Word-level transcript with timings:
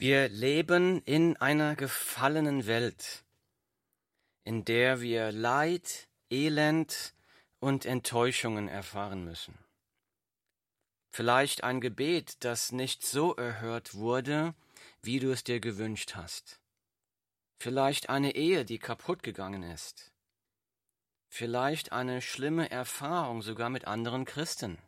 Wir 0.00 0.30
leben 0.30 1.02
in 1.02 1.36
einer 1.36 1.76
gefallenen 1.76 2.64
Welt, 2.64 3.22
in 4.44 4.64
der 4.64 5.02
wir 5.02 5.30
Leid, 5.30 6.08
Elend 6.30 7.12
und 7.58 7.84
Enttäuschungen 7.84 8.66
erfahren 8.66 9.26
müssen. 9.26 9.58
Vielleicht 11.10 11.64
ein 11.64 11.82
Gebet, 11.82 12.42
das 12.44 12.72
nicht 12.72 13.04
so 13.04 13.34
erhört 13.36 13.92
wurde, 13.92 14.54
wie 15.02 15.20
du 15.20 15.32
es 15.32 15.44
dir 15.44 15.60
gewünscht 15.60 16.14
hast. 16.14 16.62
Vielleicht 17.58 18.08
eine 18.08 18.34
Ehe, 18.34 18.64
die 18.64 18.78
kaputt 18.78 19.22
gegangen 19.22 19.64
ist. 19.64 20.10
Vielleicht 21.28 21.92
eine 21.92 22.22
schlimme 22.22 22.70
Erfahrung 22.70 23.42
sogar 23.42 23.68
mit 23.68 23.84
anderen 23.84 24.24
Christen. 24.24 24.78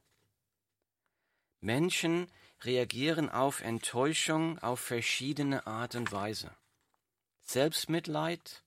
Menschen 1.60 2.32
reagieren 2.64 3.28
auf 3.28 3.60
Enttäuschung 3.60 4.58
auf 4.58 4.80
verschiedene 4.80 5.66
Art 5.66 5.94
und 5.94 6.12
Weise. 6.12 6.54
Selbstmitleid, 7.40 8.62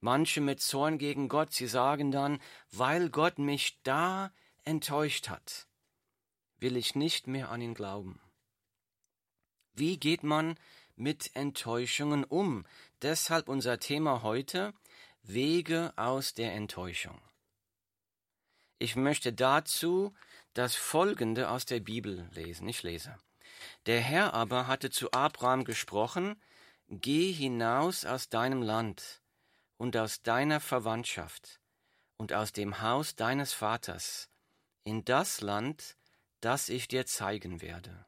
manche 0.00 0.40
mit 0.40 0.60
Zorn 0.60 0.98
gegen 0.98 1.28
Gott, 1.28 1.52
sie 1.52 1.66
sagen 1.66 2.10
dann, 2.10 2.40
weil 2.72 3.10
Gott 3.10 3.38
mich 3.38 3.80
da 3.82 4.32
enttäuscht 4.64 5.28
hat, 5.28 5.66
will 6.58 6.76
ich 6.76 6.94
nicht 6.94 7.26
mehr 7.26 7.50
an 7.50 7.60
ihn 7.60 7.74
glauben. 7.74 8.20
Wie 9.72 9.98
geht 9.98 10.22
man 10.22 10.58
mit 10.96 11.34
Enttäuschungen 11.34 12.24
um? 12.24 12.66
Deshalb 13.02 13.48
unser 13.48 13.78
Thema 13.78 14.22
heute 14.22 14.74
Wege 15.22 15.92
aus 15.96 16.34
der 16.34 16.52
Enttäuschung. 16.52 17.20
Ich 18.78 18.96
möchte 18.96 19.32
dazu 19.32 20.14
das 20.54 20.74
Folgende 20.74 21.50
aus 21.50 21.66
der 21.66 21.80
Bibel 21.80 22.28
lesen. 22.32 22.68
Ich 22.68 22.82
lese. 22.82 23.16
Der 23.86 24.00
Herr 24.00 24.34
aber 24.34 24.66
hatte 24.66 24.90
zu 24.90 25.12
Abraham 25.12 25.64
gesprochen, 25.64 26.40
Geh 26.92 27.30
hinaus 27.30 28.04
aus 28.04 28.28
deinem 28.28 28.62
Land 28.62 29.22
und 29.76 29.96
aus 29.96 30.22
deiner 30.22 30.58
Verwandtschaft 30.58 31.60
und 32.16 32.32
aus 32.32 32.52
dem 32.52 32.80
Haus 32.80 33.14
deines 33.14 33.52
Vaters 33.52 34.28
in 34.82 35.04
das 35.04 35.40
Land, 35.40 35.96
das 36.40 36.68
ich 36.68 36.88
dir 36.88 37.06
zeigen 37.06 37.62
werde. 37.62 38.06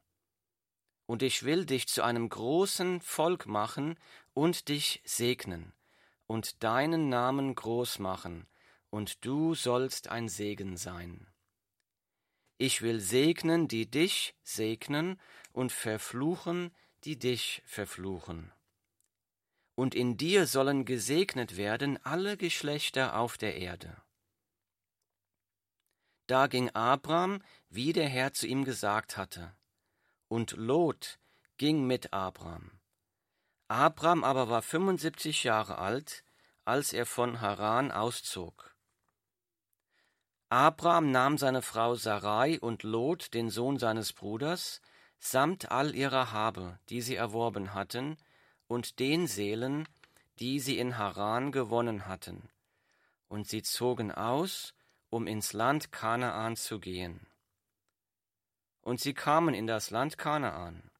Und 1.06 1.22
ich 1.22 1.44
will 1.44 1.64
dich 1.64 1.86
zu 1.86 2.02
einem 2.02 2.28
großen 2.28 3.00
Volk 3.00 3.46
machen 3.46 3.96
und 4.34 4.68
dich 4.68 5.00
segnen 5.04 5.72
und 6.26 6.64
deinen 6.64 7.08
Namen 7.08 7.54
groß 7.54 8.00
machen, 8.00 8.48
und 8.90 9.24
du 9.24 9.54
sollst 9.54 10.08
ein 10.08 10.28
Segen 10.28 10.76
sein. 10.76 11.31
Ich 12.58 12.82
will 12.82 13.00
segnen, 13.00 13.68
die 13.68 13.90
dich 13.90 14.34
segnen, 14.42 15.20
und 15.52 15.72
verfluchen, 15.72 16.74
die 17.04 17.18
dich 17.18 17.62
verfluchen. 17.66 18.52
Und 19.74 19.94
in 19.94 20.16
dir 20.16 20.46
sollen 20.46 20.84
gesegnet 20.84 21.56
werden 21.56 21.98
alle 22.04 22.36
Geschlechter 22.36 23.16
auf 23.16 23.38
der 23.38 23.56
Erde. 23.56 24.02
Da 26.26 26.46
ging 26.46 26.70
Abram, 26.70 27.42
wie 27.68 27.92
der 27.92 28.08
Herr 28.08 28.32
zu 28.32 28.46
ihm 28.46 28.64
gesagt 28.64 29.16
hatte. 29.16 29.56
Und 30.28 30.52
Lot 30.52 31.18
ging 31.56 31.86
mit 31.86 32.12
Abram. 32.12 32.80
Abram 33.68 34.24
aber 34.24 34.48
war 34.48 34.62
75 34.62 35.44
Jahre 35.44 35.78
alt, 35.78 36.24
als 36.64 36.92
er 36.92 37.06
von 37.06 37.40
Haran 37.40 37.90
auszog. 37.90 38.71
Abram 40.52 41.10
nahm 41.10 41.38
seine 41.38 41.62
Frau 41.62 41.94
Sarai 41.94 42.60
und 42.60 42.82
Lot, 42.82 43.32
den 43.32 43.48
Sohn 43.48 43.78
seines 43.78 44.12
Bruders, 44.12 44.82
samt 45.18 45.70
all 45.70 45.94
ihrer 45.94 46.30
Habe, 46.32 46.78
die 46.90 47.00
sie 47.00 47.14
erworben 47.16 47.72
hatten, 47.72 48.18
und 48.66 48.98
den 48.98 49.26
Seelen, 49.26 49.88
die 50.40 50.60
sie 50.60 50.76
in 50.76 50.98
Haran 50.98 51.52
gewonnen 51.52 52.06
hatten. 52.06 52.50
Und 53.28 53.48
sie 53.48 53.62
zogen 53.62 54.12
aus 54.12 54.74
um 55.08 55.26
ins 55.26 55.54
Land 55.54 55.90
Kanaan 55.90 56.56
zu 56.56 56.80
gehen. 56.80 57.26
Und 58.82 59.00
sie 59.00 59.14
kamen 59.14 59.54
in 59.54 59.66
das 59.66 59.88
Land 59.88 60.18
Kanaan. 60.18 60.90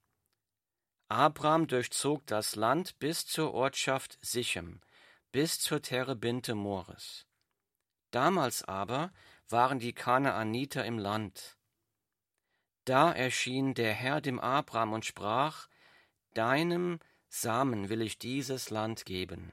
Abram 1.09 1.67
durchzog 1.67 2.27
das 2.27 2.57
Land 2.57 2.99
bis 3.01 3.27
zur 3.27 3.53
Ortschaft 3.53 4.19
Sichem, 4.23 4.81
bis 5.31 5.61
zur 5.61 5.83
Terebinte 5.83 6.55
Mores. 6.55 7.27
Damals 8.13 8.63
aber 8.65 9.11
waren 9.53 9.79
die 9.79 9.93
Kanaaniter 9.93 10.85
im 10.85 10.99
Land. 10.99 11.57
Da 12.85 13.13
erschien 13.13 13.75
der 13.75 13.93
Herr 13.93 14.21
dem 14.21 14.41
Abram 14.41 14.93
und 14.93 15.05
sprach, 15.05 15.69
Deinem 16.35 16.99
Samen 17.29 17.89
will 17.89 18.03
ich 18.03 18.19
dieses 18.19 18.71
Land 18.71 19.05
geben. 19.05 19.53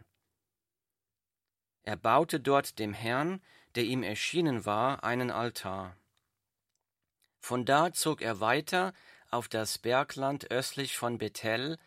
Er 1.84 1.96
baute 1.96 2.40
dort 2.40 2.80
dem 2.80 2.94
Herrn 2.94 3.42
der 3.76 3.84
ihm 3.84 4.04
erschienen 4.04 4.66
war, 4.66 5.04
einen 5.04 5.32
Altar. 5.32 5.96
Von 7.40 7.66
da 7.66 7.94
zog 7.94 8.22
er 8.22 8.40
weiter 8.40 8.94
auf 9.30 9.48
das 9.48 9.78
Bergland 9.78 10.52
östlich 10.52 10.98
von 10.98 11.18
Bethel 11.18 11.78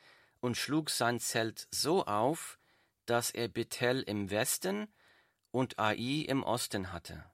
und 0.40 0.56
schlug 0.56 0.90
sein 0.90 1.20
Zelt 1.20 1.68
so 1.70 2.06
auf, 2.06 2.58
dass 3.06 3.30
er 3.30 3.48
Bethel 3.48 4.02
im 4.02 4.30
Westen 4.30 4.92
und 5.50 5.78
Ai 5.78 6.24
im 6.26 6.44
Osten 6.44 6.92
hatte. 6.92 7.24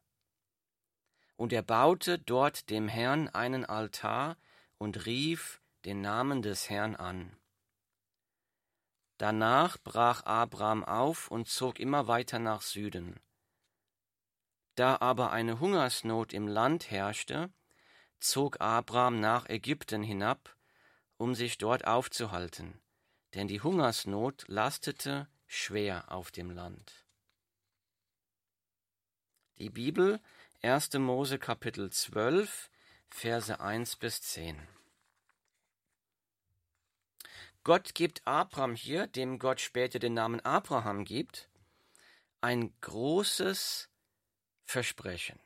Und 1.39 1.53
er 1.53 1.63
baute 1.63 2.19
dort 2.19 2.69
dem 2.69 2.89
Herrn 2.89 3.29
einen 3.29 3.65
Altar 3.65 4.37
und 4.77 5.07
rief 5.07 5.63
den 5.85 6.01
Namen 6.01 6.43
des 6.43 6.69
Herrn 6.69 6.97
an. 6.97 7.35
Danach 9.19 9.79
brach 9.79 10.25
Abraham 10.27 10.85
auf 10.85 11.31
und 11.31 11.49
zog 11.49 11.79
immer 11.79 12.09
weiter 12.09 12.41
nach 12.41 12.61
Süden. 12.61 13.21
Da 14.75 14.99
aber 15.01 15.31
eine 15.31 15.61
Hungersnot 15.61 16.33
im 16.33 16.49
Land 16.49 16.91
herrschte, 16.91 17.53
zog 18.19 18.61
Abraham 18.61 19.21
nach 19.21 19.49
Ägypten 19.49 20.03
hinab, 20.03 20.57
um 21.19 21.37
sich 21.37 21.57
dort 21.57 21.87
aufzuhalten, 21.87 22.81
denn 23.35 23.47
die 23.47 23.61
Hungersnot 23.61 24.45
lastete 24.49 25.29
schwer 25.47 26.11
auf 26.13 26.33
dem 26.33 26.51
Land. 26.51 27.05
Die 29.59 29.71
Bibel 29.71 30.21
1. 30.61 30.95
Mose 30.95 31.39
Kapitel 31.39 31.89
12 31.89 32.69
Verse 33.11 33.61
1 33.61 33.95
bis 33.95 34.21
10. 34.23 34.59
Gott 37.63 37.95
gibt 37.95 38.27
Abraham 38.27 38.75
hier, 38.75 39.07
dem 39.07 39.39
Gott 39.39 39.61
später 39.61 40.01
den 40.01 40.15
Namen 40.15 40.41
Abraham 40.41 41.05
gibt, 41.05 41.49
ein 42.41 42.75
großes 42.81 43.89
Versprechen. 44.65 45.39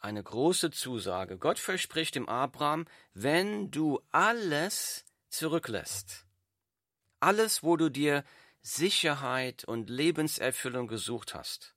Eine 0.00 0.22
große 0.22 0.70
Zusage. 0.70 1.36
Gott 1.36 1.58
verspricht 1.58 2.14
dem 2.14 2.28
Abraham, 2.28 2.86
wenn 3.12 3.72
du 3.72 4.00
alles 4.12 5.04
zurücklässt, 5.30 6.26
alles, 7.18 7.64
wo 7.64 7.76
du 7.76 7.88
dir 7.88 8.22
Sicherheit 8.62 9.64
und 9.64 9.90
Lebenserfüllung 9.90 10.86
gesucht 10.86 11.34
hast, 11.34 11.74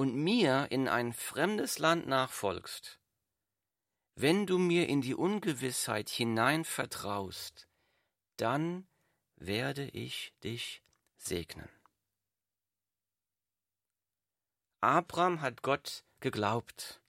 und 0.00 0.14
mir 0.14 0.68
in 0.70 0.88
ein 0.88 1.12
fremdes 1.12 1.78
Land 1.78 2.06
nachfolgst, 2.06 2.98
wenn 4.14 4.46
du 4.46 4.56
mir 4.56 4.88
in 4.88 5.02
die 5.02 5.14
Ungewissheit 5.14 6.08
hinein 6.08 6.64
vertraust, 6.64 7.68
dann 8.38 8.88
werde 9.36 9.90
ich 9.90 10.32
dich 10.42 10.82
segnen. 11.18 11.68
Abraham 14.80 15.42
hat 15.42 15.60
Gott 15.60 16.02
geglaubt. 16.20 17.02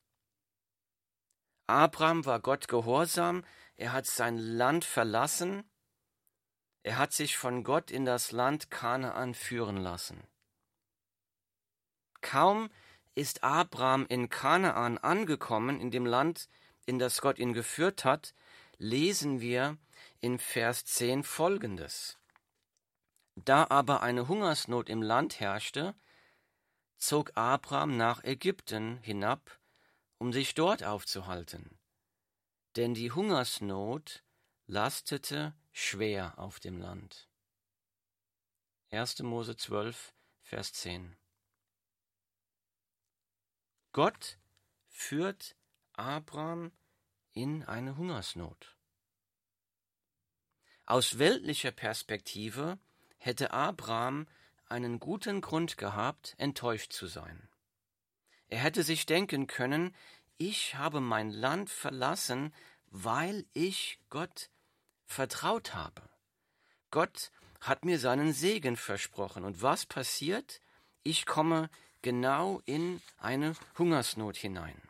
Abraham 1.68 2.26
war 2.26 2.42
Gott 2.42 2.68
gehorsam, 2.68 3.46
er 3.78 3.94
hat 3.94 4.06
sein 4.06 4.38
Land 4.38 4.84
verlassen, 4.84 5.64
er 6.84 6.98
hat 6.98 7.14
sich 7.14 7.38
von 7.38 7.64
Gott 7.64 7.90
in 7.90 8.04
das 8.04 8.34
Land 8.34 8.70
Kanaan 8.70 9.34
führen 9.34 9.78
lassen. 9.78 10.28
Kaum 12.20 12.70
ist 13.16 13.44
Abraham 13.44 14.06
in 14.08 14.30
Kanaan 14.30 14.98
angekommen, 14.98 15.80
in 15.80 15.92
dem 15.92 16.06
Land, 16.06 16.50
in 16.86 17.00
das 17.00 17.22
Gott 17.22 17.40
ihn 17.40 17.54
geführt 17.54 18.06
hat, 18.06 18.34
lesen 18.78 19.42
wir 19.42 19.78
in 20.20 20.40
Vers 20.40 20.86
10 20.86 21.24
folgendes. 21.24 22.18
Da 23.36 23.68
aber 23.70 24.02
eine 24.02 24.28
Hungersnot 24.28 24.90
im 24.90 25.02
Land 25.02 25.40
herrschte, 25.40 25.96
zog 26.98 27.32
Abraham 27.36 27.98
nach 27.98 28.24
Ägypten 28.24 28.98
hinab, 28.98 29.60
um 30.18 30.32
sich 30.32 30.54
dort 30.54 30.84
aufzuhalten, 30.84 31.80
denn 32.76 32.94
die 32.94 33.12
Hungersnot 33.12 34.24
lastete 34.68 35.56
schwer 35.72 36.38
auf 36.38 36.60
dem 36.60 36.78
Land. 36.78 37.28
1. 38.92 39.20
Mose 39.24 39.56
12, 39.56 40.14
Vers 40.44 40.74
10. 40.74 41.18
Gott 43.94 44.38
führt 44.88 45.56
Abraham 45.94 46.72
in 47.34 47.64
eine 47.64 47.98
Hungersnot. 47.98 48.78
Aus 50.86 51.20
weltlicher 51.20 51.72
Perspektive 51.72 52.80
hätte 53.18 53.52
Abraham 53.52 54.28
einen 54.68 55.00
guten 55.00 55.42
Grund 55.42 55.78
gehabt, 55.78 56.36
enttäuscht 56.38 56.94
zu 56.94 57.08
sein. 57.08 57.50
Er 58.48 58.60
hätte 58.60 58.84
sich 58.84 59.06
denken 59.06 59.48
können, 59.48 59.96
ich 60.38 60.76
habe 60.76 61.02
mein 61.02 61.30
Land 61.30 61.70
verlassen, 61.70 62.54
weil 62.88 63.46
ich 63.54 64.00
Gott 64.10 64.50
vertraut 65.06 65.74
habe. 65.74 66.10
Gott 66.90 67.32
hat 67.60 67.86
mir 67.86 68.00
seinen 68.00 68.34
Segen 68.34 68.76
versprochen. 68.76 69.44
Und 69.46 69.62
was 69.62 69.86
passiert? 69.86 70.62
Ich 71.04 71.26
komme 71.26 71.70
genau 72.02 72.62
in 72.66 73.02
eine 73.18 73.56
Hungersnot 73.78 74.38
hinein. 74.38 74.82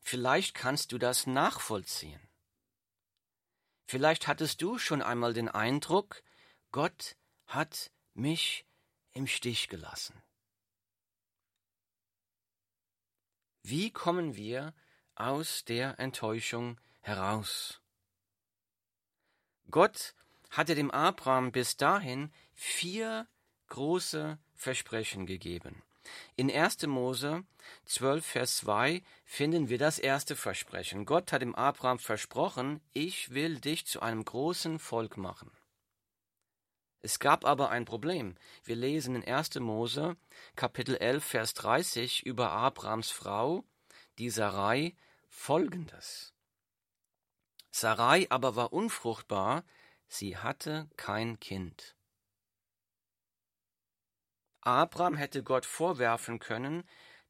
Vielleicht 0.00 0.54
kannst 0.54 0.92
du 0.92 0.98
das 0.98 1.26
nachvollziehen. 1.26 2.20
Vielleicht 3.86 4.26
hattest 4.26 4.62
du 4.62 4.78
schon 4.78 5.02
einmal 5.02 5.32
den 5.32 5.48
Eindruck, 5.48 6.22
Gott 6.72 7.16
hat 7.46 7.90
mich 8.14 8.66
im 9.12 9.26
Stich 9.26 9.68
gelassen. 9.68 10.20
Wie 13.62 13.90
kommen 13.90 14.36
wir 14.36 14.74
aus 15.16 15.64
der 15.64 15.98
Enttäuschung 15.98 16.80
heraus? 17.00 17.80
Gott 19.70 20.14
hatte 20.50 20.74
dem 20.74 20.90
Abraham 20.90 21.50
bis 21.50 21.76
dahin 21.76 22.32
vier 22.54 23.26
große 23.68 24.38
Versprechen 24.56 25.26
gegeben. 25.26 25.82
In 26.36 26.50
1. 26.50 26.86
Mose 26.86 27.44
12, 27.86 28.24
Vers 28.24 28.56
2 28.58 29.02
finden 29.24 29.68
wir 29.68 29.78
das 29.78 29.98
erste 29.98 30.36
Versprechen. 30.36 31.04
Gott 31.04 31.32
hat 31.32 31.42
dem 31.42 31.54
Abraham 31.54 31.98
versprochen, 31.98 32.80
ich 32.92 33.30
will 33.34 33.58
dich 33.58 33.86
zu 33.86 34.00
einem 34.00 34.24
großen 34.24 34.78
Volk 34.78 35.16
machen. 35.16 35.50
Es 37.02 37.18
gab 37.18 37.44
aber 37.44 37.70
ein 37.70 37.84
Problem. 37.84 38.36
Wir 38.64 38.76
lesen 38.76 39.14
in 39.14 39.24
1. 39.24 39.56
Mose 39.56 40.16
Kapitel 40.56 40.96
11, 40.96 41.24
Vers 41.24 41.54
30 41.54 42.26
über 42.26 42.50
Abrahams 42.50 43.10
Frau, 43.10 43.64
die 44.18 44.30
Sarai, 44.30 44.96
folgendes. 45.28 46.34
Sarai 47.70 48.26
aber 48.30 48.56
war 48.56 48.72
unfruchtbar, 48.72 49.64
sie 50.08 50.36
hatte 50.36 50.88
kein 50.96 51.38
Kind. 51.38 51.95
Abraham 54.66 55.14
hätte 55.14 55.44
Gott 55.44 55.64
vorwerfen 55.64 56.40
können, 56.40 56.82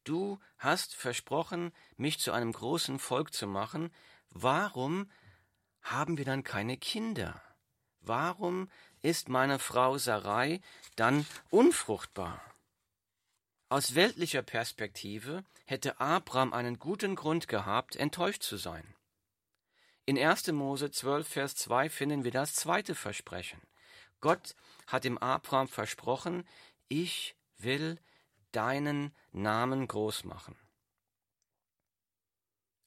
du 0.04 0.40
hast 0.56 0.94
versprochen, 0.94 1.70
mich 1.98 2.18
zu 2.18 2.32
einem 2.32 2.50
großen 2.50 2.98
Volk 2.98 3.34
zu 3.34 3.46
machen, 3.46 3.92
warum 4.30 5.10
haben 5.82 6.16
wir 6.16 6.24
dann 6.24 6.44
keine 6.44 6.78
Kinder? 6.78 7.42
Warum 8.00 8.70
ist 9.02 9.28
meine 9.28 9.58
Frau 9.58 9.98
Sarai 9.98 10.62
dann 10.94 11.26
unfruchtbar? 11.50 12.40
Aus 13.68 13.94
weltlicher 13.94 14.42
Perspektive 14.42 15.44
hätte 15.66 16.00
Abraham 16.00 16.54
einen 16.54 16.78
guten 16.78 17.16
Grund 17.16 17.48
gehabt, 17.48 17.96
enttäuscht 17.96 18.44
zu 18.44 18.56
sein. 18.56 18.94
In 20.06 20.16
1. 20.18 20.52
Mose 20.52 20.90
12, 20.90 21.28
Vers 21.28 21.56
2 21.56 21.90
finden 21.90 22.24
wir 22.24 22.30
das 22.30 22.54
zweite 22.54 22.94
Versprechen. 22.94 23.60
Gott 24.20 24.54
hat 24.86 25.04
dem 25.04 25.18
Abraham 25.18 25.68
versprochen, 25.68 26.46
ich 26.88 27.36
will 27.58 27.98
deinen 28.52 29.14
Namen 29.32 29.86
groß 29.86 30.24
machen. 30.24 30.56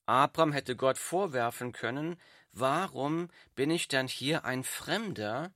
Abraham 0.05 0.53
hätte 0.53 0.75
Gott 0.75 0.97
vorwerfen 0.97 1.71
können, 1.71 2.19
warum 2.51 3.29
bin 3.53 3.69
ich 3.69 3.87
dann 3.87 4.07
hier 4.07 4.43
ein 4.43 4.63
Fremder 4.63 5.53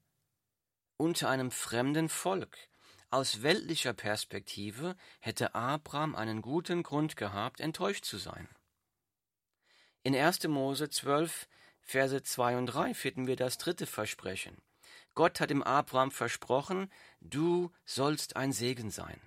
unter 0.98 1.30
einem 1.30 1.50
fremden 1.50 2.08
Volk? 2.08 2.56
Aus 3.10 3.42
weltlicher 3.42 3.94
Perspektive 3.94 4.96
hätte 5.20 5.56
Abraham 5.56 6.16
einen 6.16 6.42
guten 6.42 6.84
Grund 6.84 7.16
gehabt, 7.16 7.60
enttäuscht 7.60 8.06
zu 8.06 8.18
sein. 8.18 8.48
In 10.04 10.16
1. 10.16 10.48
Mose 10.48 10.90
12, 10.90 11.48
Verse 11.80 12.24
2 12.24 12.58
und 12.58 12.66
3 12.68 12.94
finden 12.94 13.28
wir 13.28 13.36
das 13.36 13.58
dritte 13.58 13.86
Versprechen. 13.86 14.62
Gott 15.16 15.40
hat 15.40 15.50
dem 15.50 15.62
Abraham 15.62 16.12
versprochen, 16.12 16.92
du 17.22 17.72
sollst 17.86 18.36
ein 18.36 18.52
Segen 18.52 18.90
sein. 18.90 19.22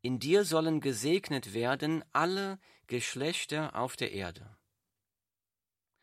In 0.00 0.18
dir 0.18 0.44
sollen 0.44 0.80
gesegnet 0.80 1.52
werden 1.52 2.04
alle 2.12 2.58
Geschlechter 2.86 3.76
auf 3.76 3.96
der 3.96 4.12
Erde. 4.12 4.56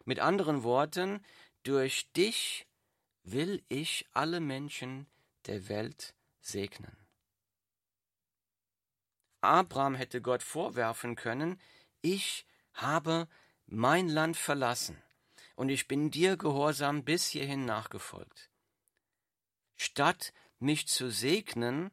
Mit 0.04 0.20
anderen 0.20 0.64
Worten, 0.64 1.26
durch 1.64 2.12
dich 2.12 2.68
will 3.24 3.64
ich 3.70 4.08
alle 4.14 4.40
Menschen 4.40 5.08
der 5.48 5.68
Welt 5.68 6.14
segnen. 6.42 6.96
Abraham 9.42 9.96
hätte 9.96 10.22
Gott 10.22 10.44
vorwerfen 10.44 11.16
können, 11.16 11.60
ich 12.02 12.46
habe 12.74 13.28
mein 13.66 14.08
Land 14.10 14.38
verlassen 14.38 15.02
und 15.56 15.69
ich 15.69 15.88
bin 15.88 16.12
dir 16.12 16.38
gehorsam 16.38 17.04
bis 17.04 17.28
hierhin 17.28 17.66
nachgefolgt. 17.66 18.50
Statt 19.75 20.34
mich 20.60 20.88
zu 20.88 21.10
segnen, 21.10 21.92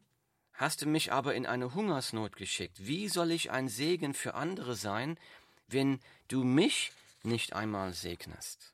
hast 0.53 0.81
du 0.81 0.85
mich 0.85 1.11
aber 1.11 1.35
in 1.35 1.45
eine 1.45 1.73
Hungersnot 1.73 2.35
geschickt. 2.35 2.85
Wie 2.85 3.09
soll 3.09 3.31
ich 3.31 3.51
ein 3.51 3.67
Segen 3.67 4.13
für 4.13 4.35
andere 4.35 4.75
sein, 4.75 5.19
wenn 5.67 5.99
du 6.27 6.43
mich 6.43 6.91
nicht 7.23 7.53
einmal 7.53 7.93
segnest? 7.93 8.73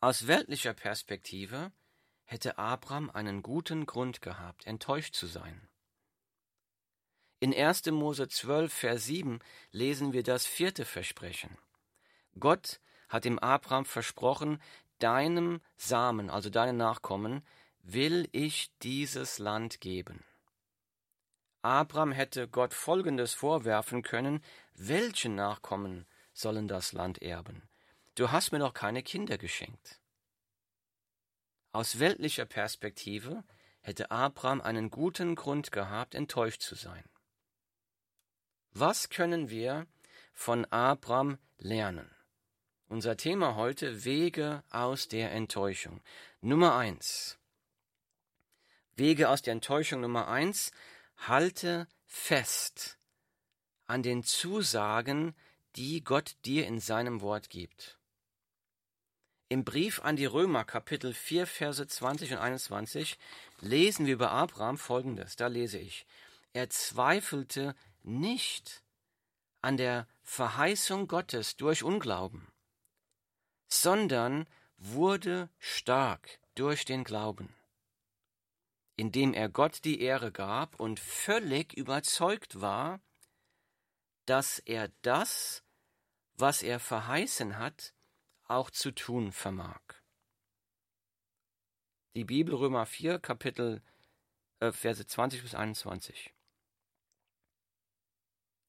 Aus 0.00 0.26
weltlicher 0.26 0.74
Perspektive 0.74 1.72
hätte 2.24 2.58
Abraham 2.58 3.10
einen 3.10 3.42
guten 3.42 3.86
Grund 3.86 4.20
gehabt, 4.20 4.66
enttäuscht 4.66 5.14
zu 5.14 5.26
sein. 5.26 5.68
In 7.40 7.54
1. 7.54 7.86
Mose 7.86 8.28
12, 8.28 8.72
Vers 8.72 9.04
7 9.06 9.40
lesen 9.70 10.12
wir 10.12 10.22
das 10.22 10.46
vierte 10.46 10.84
Versprechen. 10.84 11.56
Gott 12.38 12.80
hat 13.08 13.24
dem 13.24 13.38
Abraham 13.38 13.84
versprochen, 13.84 14.60
deinem 14.98 15.60
Samen, 15.76 16.30
also 16.30 16.50
deinen 16.50 16.76
Nachkommen, 16.76 17.42
will 17.82 18.28
ich 18.32 18.70
dieses 18.82 19.38
Land 19.38 19.80
geben. 19.80 20.24
Abraham 21.62 22.12
hätte 22.12 22.48
Gott 22.48 22.74
Folgendes 22.74 23.34
vorwerfen 23.34 24.02
können, 24.02 24.42
welche 24.74 25.28
Nachkommen 25.28 26.06
sollen 26.32 26.68
das 26.68 26.92
Land 26.92 27.20
erben? 27.20 27.68
Du 28.14 28.30
hast 28.30 28.52
mir 28.52 28.58
noch 28.58 28.74
keine 28.74 29.02
Kinder 29.02 29.38
geschenkt. 29.38 30.00
Aus 31.72 31.98
weltlicher 31.98 32.46
Perspektive 32.46 33.44
hätte 33.80 34.10
Abraham 34.10 34.60
einen 34.60 34.90
guten 34.90 35.34
Grund 35.34 35.72
gehabt, 35.72 36.14
enttäuscht 36.14 36.62
zu 36.62 36.74
sein. 36.74 37.04
Was 38.72 39.08
können 39.08 39.50
wir 39.50 39.86
von 40.32 40.64
Abraham 40.66 41.38
lernen? 41.58 42.10
Unser 42.90 43.18
Thema 43.18 43.54
heute 43.54 44.06
Wege 44.06 44.64
aus 44.70 45.08
der 45.08 45.30
Enttäuschung. 45.32 46.00
Nummer 46.40 46.74
eins. 46.74 47.36
Wege 48.96 49.28
aus 49.28 49.42
der 49.42 49.52
Enttäuschung 49.52 50.00
Nummer 50.00 50.28
eins. 50.28 50.72
Halte 51.18 51.86
fest 52.06 52.96
an 53.86 54.02
den 54.02 54.22
Zusagen, 54.22 55.34
die 55.76 56.02
Gott 56.02 56.36
dir 56.46 56.66
in 56.66 56.80
seinem 56.80 57.20
Wort 57.20 57.50
gibt. 57.50 57.98
Im 59.50 59.64
Brief 59.64 60.00
an 60.00 60.16
die 60.16 60.24
Römer 60.24 60.64
Kapitel 60.64 61.12
4 61.12 61.46
Verse 61.46 61.86
20 61.86 62.32
und 62.32 62.38
21 62.38 63.18
lesen 63.60 64.06
wir 64.06 64.14
über 64.14 64.30
Abraham 64.30 64.78
folgendes. 64.78 65.36
Da 65.36 65.48
lese 65.48 65.78
ich. 65.78 66.06
Er 66.54 66.70
zweifelte 66.70 67.74
nicht 68.02 68.82
an 69.60 69.76
der 69.76 70.08
Verheißung 70.22 71.06
Gottes 71.06 71.56
durch 71.56 71.82
Unglauben 71.82 72.48
sondern 73.68 74.48
wurde 74.78 75.48
stark 75.58 76.40
durch 76.54 76.84
den 76.84 77.04
Glauben, 77.04 77.54
indem 78.96 79.34
er 79.34 79.48
Gott 79.48 79.84
die 79.84 80.00
Ehre 80.00 80.32
gab 80.32 80.80
und 80.80 80.98
völlig 80.98 81.74
überzeugt 81.74 82.60
war, 82.60 83.00
dass 84.26 84.58
er 84.58 84.90
das, 85.02 85.62
was 86.34 86.62
er 86.62 86.80
verheißen 86.80 87.58
hat, 87.58 87.94
auch 88.44 88.70
zu 88.70 88.90
tun 88.92 89.32
vermag. 89.32 89.80
Die 92.14 92.24
Bibel 92.24 92.54
Römer 92.54 92.86
4, 92.86 93.18
Kapitel 93.18 93.82
äh, 94.60 94.72
Verse 94.72 95.06
20 95.06 95.42
bis 95.42 95.54
21. 95.54 96.32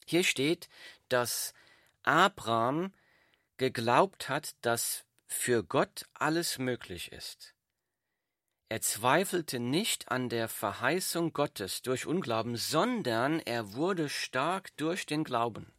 Hier 0.05 0.23
steht, 0.23 0.69
dass 1.07 1.53
Abraham 2.03 2.93
geglaubt 3.59 4.29
hat, 4.29 4.55
dass 4.61 5.05
für 5.27 5.63
Gott 5.63 6.05
alles 6.15 6.57
möglich 6.57 7.11
ist. 7.11 7.53
Er 8.69 8.81
zweifelte 8.81 9.59
nicht 9.59 10.11
an 10.11 10.29
der 10.29 10.47
Verheißung 10.47 11.33
Gottes 11.33 11.81
durch 11.81 12.07
Unglauben, 12.07 12.55
sondern 12.55 13.39
er 13.39 13.73
wurde 13.73 14.09
stark 14.09 14.75
durch 14.77 15.05
den 15.05 15.23
Glauben. 15.23 15.71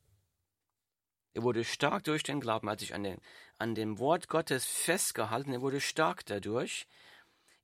Er 1.33 1.43
wurde 1.43 1.65
stark 1.65 2.05
durch 2.05 2.23
den 2.23 2.41
Glauben, 2.41 2.69
als 2.69 2.83
ich 2.83 2.95
an, 2.95 3.03
den, 3.03 3.21
an 3.59 3.75
dem 3.75 3.99
Wort 3.99 4.29
Gottes 4.29 4.65
festgehalten, 4.67 5.53
er 5.53 5.61
wurde 5.61 5.81
stark 5.81 6.27
dadurch, 6.27 6.87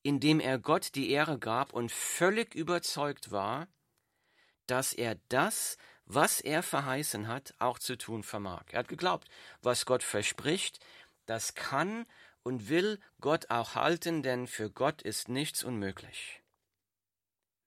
indem 0.02 0.40
er 0.40 0.58
Gott 0.58 0.94
die 0.94 1.10
Ehre 1.10 1.38
gab 1.38 1.72
und 1.72 1.90
völlig 1.90 2.54
überzeugt 2.54 3.32
war, 3.32 3.66
dass 4.66 4.92
er 4.92 5.16
das, 5.28 5.76
was 6.06 6.40
er 6.40 6.62
verheißen 6.62 7.28
hat, 7.28 7.54
auch 7.58 7.78
zu 7.78 7.98
tun 7.98 8.22
vermag. 8.22 8.64
Er 8.70 8.80
hat 8.80 8.88
geglaubt, 8.88 9.28
was 9.60 9.86
Gott 9.86 10.02
verspricht, 10.02 10.80
das 11.26 11.54
kann 11.54 12.06
und 12.42 12.68
will 12.68 13.00
Gott 13.20 13.50
auch 13.50 13.74
halten, 13.74 14.22
denn 14.22 14.46
für 14.46 14.70
Gott 14.70 15.02
ist 15.02 15.28
nichts 15.28 15.64
unmöglich. 15.64 16.42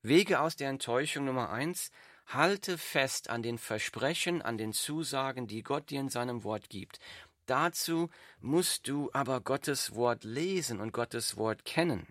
Wege 0.01 0.39
aus 0.39 0.55
der 0.55 0.69
Enttäuschung 0.69 1.25
Nummer 1.25 1.50
eins, 1.50 1.91
halte 2.25 2.77
fest 2.77 3.29
an 3.29 3.43
den 3.43 3.58
Versprechen, 3.58 4.41
an 4.41 4.58
den 4.58 4.72
Zusagen, 4.72 5.48
die 5.48 5.63
Gott 5.63 5.89
dir 5.89 6.00
in 6.00 6.10
seinem 6.10 6.43
Wort 6.43 6.69
gibt. 6.69 7.00
Dazu 7.46 8.10
musst 8.39 8.88
du 8.88 9.10
aber 9.12 9.41
Gottes 9.41 9.96
Wort 9.96 10.24
lesen 10.24 10.79
und 10.79 10.93
Gottes 10.93 11.36
Wort 11.36 11.65
kennen. 11.65 12.08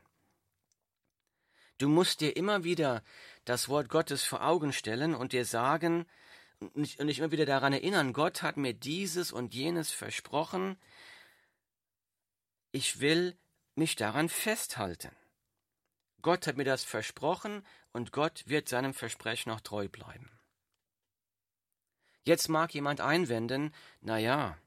Du 1.78 1.88
musst 1.88 2.20
dir 2.20 2.36
immer 2.36 2.64
wieder 2.64 3.04
das 3.48 3.68
Wort 3.68 3.88
Gottes 3.88 4.24
vor 4.24 4.44
Augen 4.44 4.72
stellen 4.72 5.14
und 5.14 5.32
dir 5.32 5.44
sagen 5.44 6.06
und 6.60 6.98
dich 6.98 7.18
immer 7.18 7.30
wieder 7.30 7.46
daran 7.46 7.72
erinnern, 7.72 8.12
Gott 8.12 8.42
hat 8.42 8.56
mir 8.56 8.74
dieses 8.74 9.32
und 9.32 9.54
jenes 9.54 9.90
versprochen, 9.90 10.76
ich 12.72 13.00
will 13.00 13.38
mich 13.74 13.96
daran 13.96 14.28
festhalten. 14.28 15.14
Gott 16.20 16.46
hat 16.46 16.56
mir 16.56 16.64
das 16.64 16.84
versprochen 16.84 17.64
und 17.92 18.12
Gott 18.12 18.42
wird 18.46 18.68
seinem 18.68 18.92
Versprechen 18.92 19.50
noch 19.50 19.60
treu 19.60 19.88
bleiben. 19.88 20.30
Jetzt 22.24 22.48
mag 22.48 22.74
jemand 22.74 23.00
einwenden, 23.00 23.72
na 24.00 24.18
ja, 24.18 24.58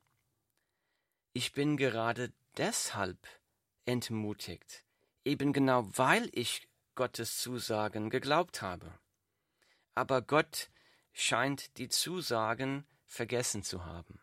ich 1.34 1.52
bin 1.52 1.78
gerade 1.78 2.34
deshalb 2.58 3.20
entmutigt, 3.86 4.84
eben 5.24 5.54
genau 5.54 5.88
weil 5.96 6.30
ich 6.34 6.71
Gottes 6.96 7.40
Zusagen 7.40 8.10
geglaubt 8.10 8.62
habe. 8.62 9.00
Aber 9.96 10.22
Gott 10.22 10.70
scheint 11.14 11.78
die 11.78 11.90
Zusagen 11.90 12.86
vergessen 13.06 13.64
zu 13.64 13.86
haben. 13.86 14.20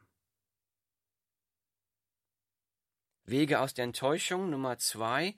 Wege 3.25 3.61
aus 3.61 3.75
der 3.75 3.85
Enttäuschung 3.85 4.49
Nummer 4.51 4.79
zwei. 4.79 5.37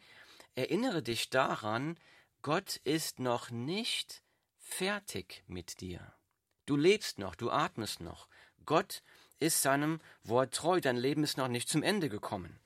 Erinnere 0.54 1.02
dich 1.02 1.30
daran, 1.30 1.98
Gott 2.42 2.76
ist 2.84 3.18
noch 3.18 3.50
nicht 3.50 4.22
fertig 4.58 5.42
mit 5.46 5.80
dir. 5.80 6.14
Du 6.66 6.76
lebst 6.76 7.18
noch, 7.18 7.34
du 7.34 7.50
atmest 7.50 8.00
noch. 8.00 8.28
Gott 8.64 9.02
ist 9.40 9.62
seinem 9.62 10.00
Wort 10.22 10.54
treu, 10.54 10.80
dein 10.80 10.96
Leben 10.96 11.24
ist 11.24 11.36
noch 11.36 11.48
nicht 11.48 11.68
zum 11.68 11.82
Ende 11.82 12.08
gekommen. 12.08 12.60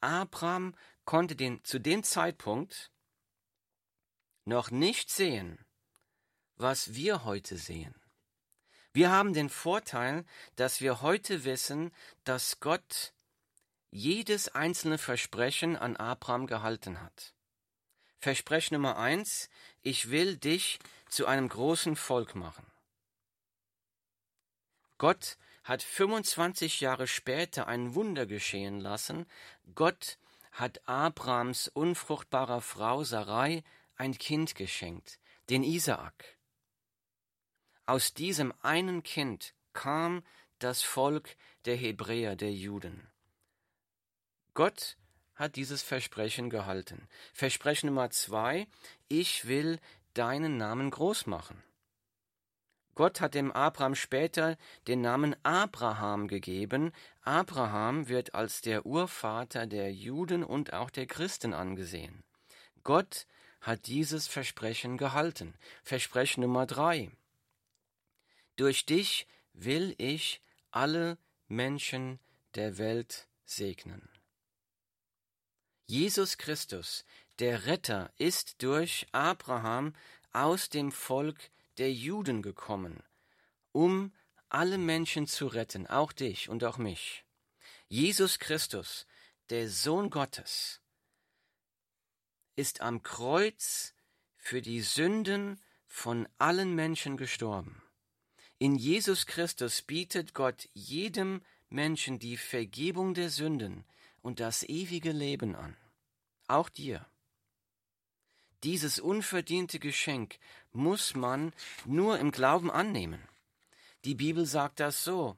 Abraham 0.00 0.74
konnte 1.04 1.34
den, 1.34 1.64
zu 1.64 1.80
dem 1.80 2.02
Zeitpunkt 2.02 2.89
noch 4.50 4.70
nicht 4.70 5.10
sehen, 5.10 5.64
was 6.56 6.94
wir 6.94 7.24
heute 7.24 7.56
sehen. 7.56 7.94
Wir 8.92 9.10
haben 9.10 9.32
den 9.32 9.48
Vorteil, 9.48 10.26
dass 10.56 10.80
wir 10.80 11.00
heute 11.00 11.44
wissen, 11.44 11.92
dass 12.24 12.60
Gott 12.60 13.14
jedes 13.90 14.48
einzelne 14.48 14.98
Versprechen 14.98 15.76
an 15.76 15.96
Abraham 15.96 16.46
gehalten 16.46 17.00
hat. 17.00 17.32
Versprechen 18.18 18.74
Nummer 18.74 18.98
eins, 18.98 19.48
ich 19.82 20.10
will 20.10 20.36
dich 20.36 20.80
zu 21.08 21.26
einem 21.26 21.48
großen 21.48 21.94
Volk 21.96 22.34
machen. 22.34 22.66
Gott 24.98 25.38
hat 25.62 25.82
25 25.82 26.80
Jahre 26.80 27.06
später 27.06 27.68
ein 27.68 27.94
Wunder 27.94 28.26
geschehen 28.26 28.80
lassen. 28.80 29.26
Gott 29.74 30.18
hat 30.52 30.86
Abrahams 30.86 31.68
unfruchtbarer 31.68 32.60
Frau 32.60 33.04
Sarai 33.04 33.62
ein 34.00 34.16
Kind 34.16 34.54
geschenkt, 34.54 35.18
den 35.50 35.62
Isaak. 35.62 36.38
Aus 37.84 38.14
diesem 38.14 38.54
einen 38.62 39.02
Kind 39.02 39.52
kam 39.74 40.24
das 40.58 40.80
Volk 40.80 41.36
der 41.66 41.76
Hebräer, 41.76 42.34
der 42.34 42.50
Juden. 42.50 43.06
Gott 44.54 44.96
hat 45.34 45.56
dieses 45.56 45.82
Versprechen 45.82 46.48
gehalten. 46.48 47.08
Versprechen 47.34 47.88
Nummer 47.88 48.08
zwei, 48.08 48.66
ich 49.08 49.46
will 49.46 49.78
deinen 50.14 50.56
Namen 50.56 50.90
groß 50.90 51.26
machen. 51.26 51.62
Gott 52.94 53.20
hat 53.20 53.34
dem 53.34 53.52
Abraham 53.52 53.94
später 53.94 54.56
den 54.86 55.02
Namen 55.02 55.36
Abraham 55.42 56.26
gegeben. 56.26 56.92
Abraham 57.20 58.08
wird 58.08 58.34
als 58.34 58.62
der 58.62 58.86
Urvater 58.86 59.66
der 59.66 59.92
Juden 59.92 60.42
und 60.42 60.72
auch 60.72 60.88
der 60.88 61.06
Christen 61.06 61.52
angesehen. 61.52 62.24
Gott 62.82 63.26
hat 63.60 63.86
dieses 63.86 64.26
Versprechen 64.26 64.96
gehalten. 64.96 65.54
Versprechen 65.82 66.42
Nummer 66.42 66.66
drei. 66.66 67.10
Durch 68.56 68.86
dich 68.86 69.26
will 69.52 69.94
ich 69.98 70.40
alle 70.70 71.18
Menschen 71.48 72.18
der 72.54 72.78
Welt 72.78 73.26
segnen. 73.44 74.08
Jesus 75.86 76.38
Christus, 76.38 77.04
der 77.38 77.66
Retter, 77.66 78.12
ist 78.16 78.62
durch 78.62 79.06
Abraham 79.12 79.94
aus 80.32 80.68
dem 80.68 80.92
Volk 80.92 81.50
der 81.78 81.92
Juden 81.92 82.42
gekommen, 82.42 83.02
um 83.72 84.12
alle 84.48 84.78
Menschen 84.78 85.26
zu 85.26 85.46
retten, 85.46 85.86
auch 85.86 86.12
dich 86.12 86.48
und 86.48 86.62
auch 86.64 86.78
mich. 86.78 87.24
Jesus 87.88 88.38
Christus, 88.38 89.06
der 89.48 89.68
Sohn 89.68 90.10
Gottes, 90.10 90.80
ist 92.56 92.80
am 92.80 93.02
Kreuz 93.02 93.94
für 94.36 94.62
die 94.62 94.80
Sünden 94.80 95.60
von 95.86 96.28
allen 96.38 96.74
Menschen 96.74 97.16
gestorben. 97.16 97.82
In 98.58 98.76
Jesus 98.76 99.26
Christus 99.26 99.82
bietet 99.82 100.34
Gott 100.34 100.68
jedem 100.74 101.42
Menschen 101.68 102.18
die 102.18 102.36
Vergebung 102.36 103.14
der 103.14 103.30
Sünden 103.30 103.84
und 104.22 104.40
das 104.40 104.62
ewige 104.62 105.12
Leben 105.12 105.54
an 105.54 105.76
auch 106.50 106.68
dir. 106.68 107.06
Dieses 108.64 108.98
unverdiente 108.98 109.78
Geschenk 109.78 110.38
muss 110.72 111.14
man 111.14 111.54
nur 111.86 112.18
im 112.18 112.30
Glauben 112.30 112.70
annehmen. 112.70 113.26
Die 114.04 114.14
Bibel 114.14 114.44
sagt 114.44 114.80
das 114.80 115.02
so. 115.02 115.36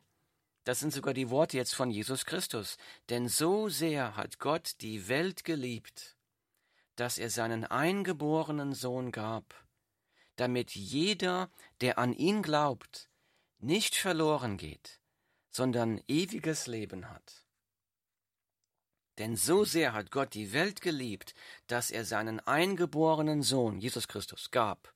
Das 0.64 0.80
sind 0.80 0.92
sogar 0.92 1.14
die 1.14 1.30
Worte 1.30 1.56
jetzt 1.56 1.74
von 1.74 1.90
Jesus 1.90 2.24
Christus. 2.24 2.78
Denn 3.10 3.28
so 3.28 3.68
sehr 3.68 4.16
hat 4.16 4.38
Gott 4.38 4.74
die 4.80 5.08
Welt 5.08 5.44
geliebt, 5.44 6.16
dass 6.96 7.18
er 7.18 7.30
seinen 7.30 7.64
eingeborenen 7.64 8.74
Sohn 8.74 9.12
gab, 9.12 9.54
damit 10.36 10.74
jeder, 10.74 11.50
der 11.80 11.98
an 11.98 12.12
ihn 12.12 12.42
glaubt, 12.42 13.08
nicht 13.58 13.94
verloren 13.94 14.56
geht, 14.56 15.00
sondern 15.50 16.00
ewiges 16.08 16.66
Leben 16.66 17.10
hat. 17.10 17.44
Denn 19.18 19.36
so 19.36 19.64
sehr 19.64 19.92
hat 19.92 20.10
Gott 20.10 20.34
die 20.34 20.52
Welt 20.52 20.80
geliebt, 20.80 21.34
dass 21.66 21.90
er 21.90 22.04
seinen 22.04 22.40
eingeborenen 22.40 23.42
Sohn, 23.42 23.78
Jesus 23.78 24.08
Christus, 24.08 24.50
gab, 24.50 24.94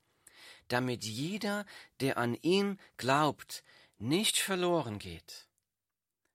damit 0.68 1.04
jeder, 1.04 1.66
der 2.00 2.16
an 2.16 2.34
ihn 2.34 2.80
glaubt, 2.96 3.62
nicht 3.98 4.38
verloren 4.38 4.98
geht, 4.98 5.48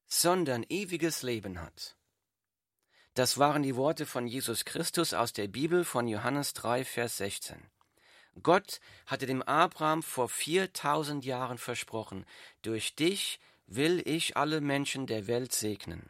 sondern 0.07 0.63
ewiges 0.69 1.23
Leben 1.23 1.59
hat. 1.61 1.97
Das 3.13 3.37
waren 3.37 3.61
die 3.61 3.75
Worte 3.75 4.05
von 4.05 4.25
Jesus 4.25 4.63
Christus 4.63 5.13
aus 5.13 5.33
der 5.33 5.49
Bibel 5.49 5.83
von 5.83 6.07
Johannes 6.07 6.53
3, 6.53 6.85
Vers 6.85 7.17
16. 7.17 7.61
Gott 8.41 8.79
hatte 9.05 9.25
dem 9.25 9.41
Abraham 9.41 10.01
vor 10.01 10.29
4000 10.29 11.25
Jahren 11.25 11.57
versprochen, 11.57 12.25
durch 12.61 12.95
dich 12.95 13.41
will 13.67 14.01
ich 14.05 14.37
alle 14.37 14.61
Menschen 14.61 15.07
der 15.07 15.27
Welt 15.27 15.51
segnen. 15.51 16.09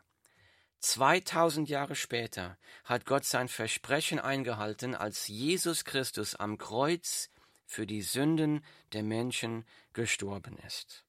2000 0.82 1.70
Jahre 1.70 1.96
später 1.96 2.60
hat 2.84 3.06
Gott 3.06 3.26
sein 3.26 3.48
Versprechen 3.48 4.20
eingehalten, 4.20 4.94
als 4.94 5.28
Jesus 5.28 5.86
Christus 5.86 6.36
am 6.36 6.60
Kreuz 6.60 7.32
für 7.66 7.88
die 7.88 8.04
Sünden 8.04 8.64
der 8.94 9.02
Menschen 9.02 9.66
gestorben 9.94 10.56
ist. 10.68 11.04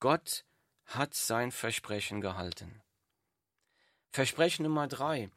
Gott 0.00 0.44
hat 0.86 1.14
sein 1.14 1.52
Versprechen 1.52 2.20
gehalten. 2.20 2.82
Versprechen 4.14 4.62
Nummer 4.62 4.86
drei. 4.86 5.28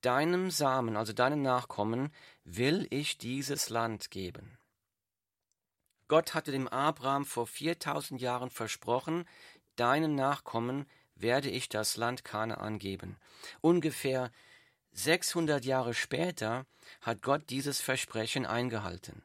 Deinem 0.00 0.52
Samen, 0.52 0.96
also 0.96 1.12
deinen 1.12 1.42
Nachkommen, 1.42 2.14
will 2.44 2.86
ich 2.90 3.18
dieses 3.18 3.68
Land 3.68 4.12
geben. 4.12 4.56
Gott 6.06 6.32
hatte 6.32 6.52
dem 6.52 6.68
Abraham 6.68 7.24
vor 7.24 7.48
4000 7.48 8.20
Jahren 8.20 8.48
versprochen, 8.48 9.24
deinen 9.74 10.14
Nachkommen 10.14 10.86
werde 11.16 11.50
ich 11.50 11.68
das 11.68 11.96
Land 11.96 12.22
Kanaan 12.22 12.78
geben. 12.78 13.16
Ungefähr 13.60 14.30
600 14.92 15.64
Jahre 15.64 15.92
später 15.92 16.64
hat 17.00 17.22
Gott 17.22 17.50
dieses 17.50 17.80
Versprechen 17.80 18.46
eingehalten. 18.46 19.24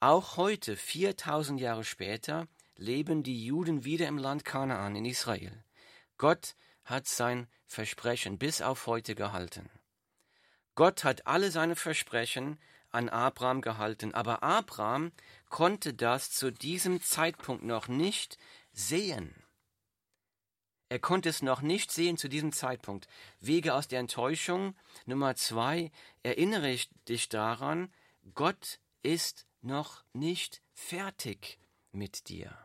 Auch 0.00 0.36
heute, 0.36 0.76
4000 0.76 1.62
Jahre 1.62 1.84
später, 1.84 2.46
leben 2.76 3.22
die 3.22 3.42
Juden 3.42 3.86
wieder 3.86 4.06
im 4.06 4.18
Land 4.18 4.44
Kanaan 4.44 4.96
in 4.96 5.06
Israel. 5.06 5.64
Gott 6.18 6.54
hat 6.84 7.06
sein 7.06 7.48
Versprechen 7.66 8.38
bis 8.38 8.62
auf 8.62 8.86
heute 8.86 9.14
gehalten. 9.14 9.70
Gott 10.74 11.04
hat 11.04 11.26
alle 11.26 11.50
seine 11.50 11.76
Versprechen 11.76 12.58
an 12.90 13.08
Abraham 13.08 13.60
gehalten, 13.60 14.14
aber 14.14 14.42
Abraham 14.42 15.12
konnte 15.48 15.94
das 15.94 16.30
zu 16.30 16.50
diesem 16.50 17.02
Zeitpunkt 17.02 17.64
noch 17.64 17.88
nicht 17.88 18.38
sehen. 18.72 19.34
Er 20.88 20.98
konnte 20.98 21.28
es 21.28 21.42
noch 21.42 21.60
nicht 21.60 21.90
sehen 21.90 22.16
zu 22.16 22.28
diesem 22.28 22.52
Zeitpunkt. 22.52 23.08
Wege 23.40 23.74
aus 23.74 23.88
der 23.88 24.00
Enttäuschung. 24.00 24.76
Nummer 25.06 25.34
zwei, 25.34 25.90
erinnere 26.22 26.70
ich 26.70 26.88
dich 27.08 27.28
daran, 27.28 27.92
Gott 28.34 28.78
ist 29.02 29.46
noch 29.60 30.04
nicht 30.12 30.62
fertig 30.72 31.58
mit 31.90 32.28
dir. 32.28 32.56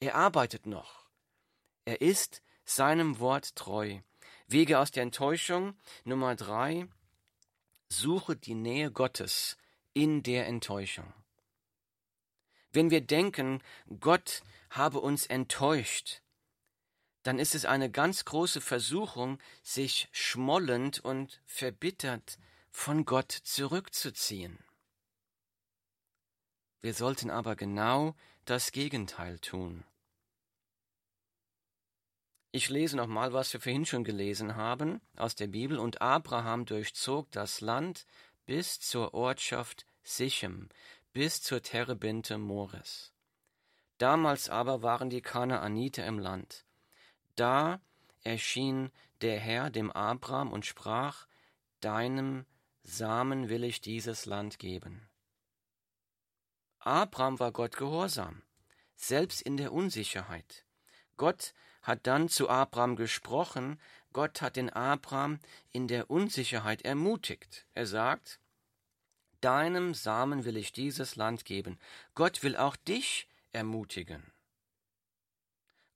Er 0.00 0.16
arbeitet 0.16 0.66
noch. 0.66 1.09
Er 1.90 2.00
ist 2.00 2.40
seinem 2.64 3.18
Wort 3.18 3.56
treu. 3.56 3.98
Wege 4.46 4.78
aus 4.78 4.92
der 4.92 5.02
Enttäuschung. 5.02 5.76
Nummer 6.04 6.36
drei, 6.36 6.86
suche 7.88 8.36
die 8.36 8.54
Nähe 8.54 8.92
Gottes 8.92 9.58
in 9.92 10.22
der 10.22 10.46
Enttäuschung. 10.46 11.12
Wenn 12.70 12.92
wir 12.92 13.00
denken, 13.00 13.60
Gott 13.98 14.44
habe 14.70 15.00
uns 15.00 15.26
enttäuscht, 15.26 16.22
dann 17.24 17.40
ist 17.40 17.56
es 17.56 17.64
eine 17.64 17.90
ganz 17.90 18.24
große 18.24 18.60
Versuchung, 18.60 19.40
sich 19.64 20.08
schmollend 20.12 21.00
und 21.00 21.42
verbittert 21.44 22.38
von 22.70 23.04
Gott 23.04 23.32
zurückzuziehen. 23.32 24.62
Wir 26.82 26.94
sollten 26.94 27.30
aber 27.30 27.56
genau 27.56 28.14
das 28.44 28.70
Gegenteil 28.70 29.40
tun. 29.40 29.82
Ich 32.52 32.68
lese 32.68 32.96
nochmal, 32.96 33.32
was 33.32 33.52
wir 33.52 33.60
vorhin 33.60 33.86
schon 33.86 34.02
gelesen 34.02 34.56
haben 34.56 35.00
aus 35.16 35.36
der 35.36 35.46
Bibel. 35.46 35.78
Und 35.78 36.02
Abraham 36.02 36.64
durchzog 36.64 37.30
das 37.30 37.60
Land 37.60 38.06
bis 38.44 38.80
zur 38.80 39.14
Ortschaft 39.14 39.86
Sichem, 40.02 40.68
bis 41.12 41.42
zur 41.42 41.62
Terebinte 41.62 42.38
Mores. 42.38 43.12
Damals 43.98 44.48
aber 44.48 44.82
waren 44.82 45.10
die 45.10 45.20
Kanaaniter 45.20 46.04
im 46.06 46.18
Land. 46.18 46.64
Da 47.36 47.80
erschien 48.24 48.90
der 49.20 49.38
Herr 49.38 49.70
dem 49.70 49.92
Abraham 49.92 50.52
und 50.52 50.66
sprach, 50.66 51.26
Deinem 51.80 52.46
Samen 52.82 53.48
will 53.48 53.62
ich 53.62 53.80
dieses 53.80 54.26
Land 54.26 54.58
geben. 54.58 55.08
Abraham 56.80 57.38
war 57.38 57.52
Gott 57.52 57.76
gehorsam, 57.76 58.42
selbst 58.96 59.40
in 59.42 59.56
der 59.56 59.72
Unsicherheit. 59.72 60.64
Gott 61.16 61.52
hat 61.82 62.06
dann 62.06 62.28
zu 62.28 62.48
Abraham 62.48 62.96
gesprochen, 62.96 63.80
Gott 64.12 64.42
hat 64.42 64.56
den 64.56 64.70
Abraham 64.70 65.38
in 65.72 65.88
der 65.88 66.10
Unsicherheit 66.10 66.82
ermutigt. 66.82 67.66
Er 67.74 67.86
sagt, 67.86 68.40
Deinem 69.40 69.94
Samen 69.94 70.44
will 70.44 70.56
ich 70.56 70.72
dieses 70.72 71.16
Land 71.16 71.44
geben. 71.44 71.78
Gott 72.14 72.42
will 72.42 72.56
auch 72.56 72.76
dich 72.76 73.26
ermutigen. 73.52 74.22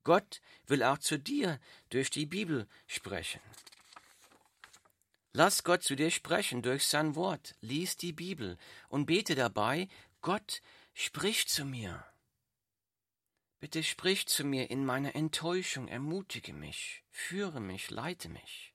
Gott 0.03 0.41
will 0.67 0.83
auch 0.83 0.99
zu 0.99 1.19
dir 1.19 1.59
durch 1.91 2.11
die 2.11 2.26
Bibel 2.26 2.67
sprechen. 2.87 3.41
Lass 5.33 5.64
Gott 5.64 5.83
zu 5.83 5.97
dir 5.97 6.11
sprechen 6.11 6.62
durch 6.62 6.87
sein 6.87 7.17
Wort, 7.17 7.55
lies 7.61 7.97
die 7.97 8.12
Bibel 8.12 8.57
und 8.88 9.07
bete 9.07 9.35
dabei, 9.35 9.88
Gott 10.23 10.62
sprich 10.95 11.49
zu 11.49 11.64
mir. 11.64 12.05
Bitte 13.64 13.83
sprich 13.83 14.26
zu 14.26 14.44
mir 14.44 14.71
in 14.71 14.85
meiner 14.85 15.16
Enttäuschung, 15.16 15.88
ermutige 15.88 16.52
mich, 16.52 17.02
führe 17.09 17.62
mich, 17.62 17.90
leite 17.90 18.28
mich. 18.28 18.75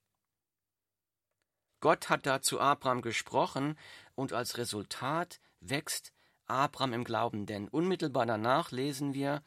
Gott 1.80 2.10
hat 2.10 2.26
da 2.26 2.42
zu 2.42 2.60
Abraham 2.60 3.04
gesprochen 3.04 3.78
und 4.16 4.34
als 4.34 4.58
Resultat 4.58 5.40
wächst 5.60 6.12
Abraham 6.48 6.94
im 6.94 7.04
Glauben, 7.04 7.46
denn 7.46 7.68
unmittelbar 7.68 8.26
danach 8.26 8.72
lesen 8.72 9.14
wir, 9.14 9.44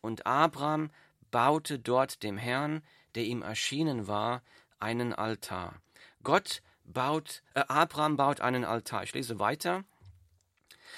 und 0.00 0.26
Abraham 0.26 0.90
baute 1.30 1.78
dort 1.78 2.24
dem 2.24 2.36
Herrn, 2.36 2.82
der 3.14 3.22
ihm 3.22 3.42
erschienen 3.42 4.08
war, 4.08 4.42
einen 4.80 5.12
Altar. 5.12 5.80
Gott 6.24 6.62
baut, 6.82 7.44
äh, 7.54 7.62
Abraham 7.68 8.16
baut 8.16 8.40
einen 8.40 8.64
Altar. 8.64 9.04
Ich 9.04 9.14
lese 9.14 9.38
weiter. 9.38 9.84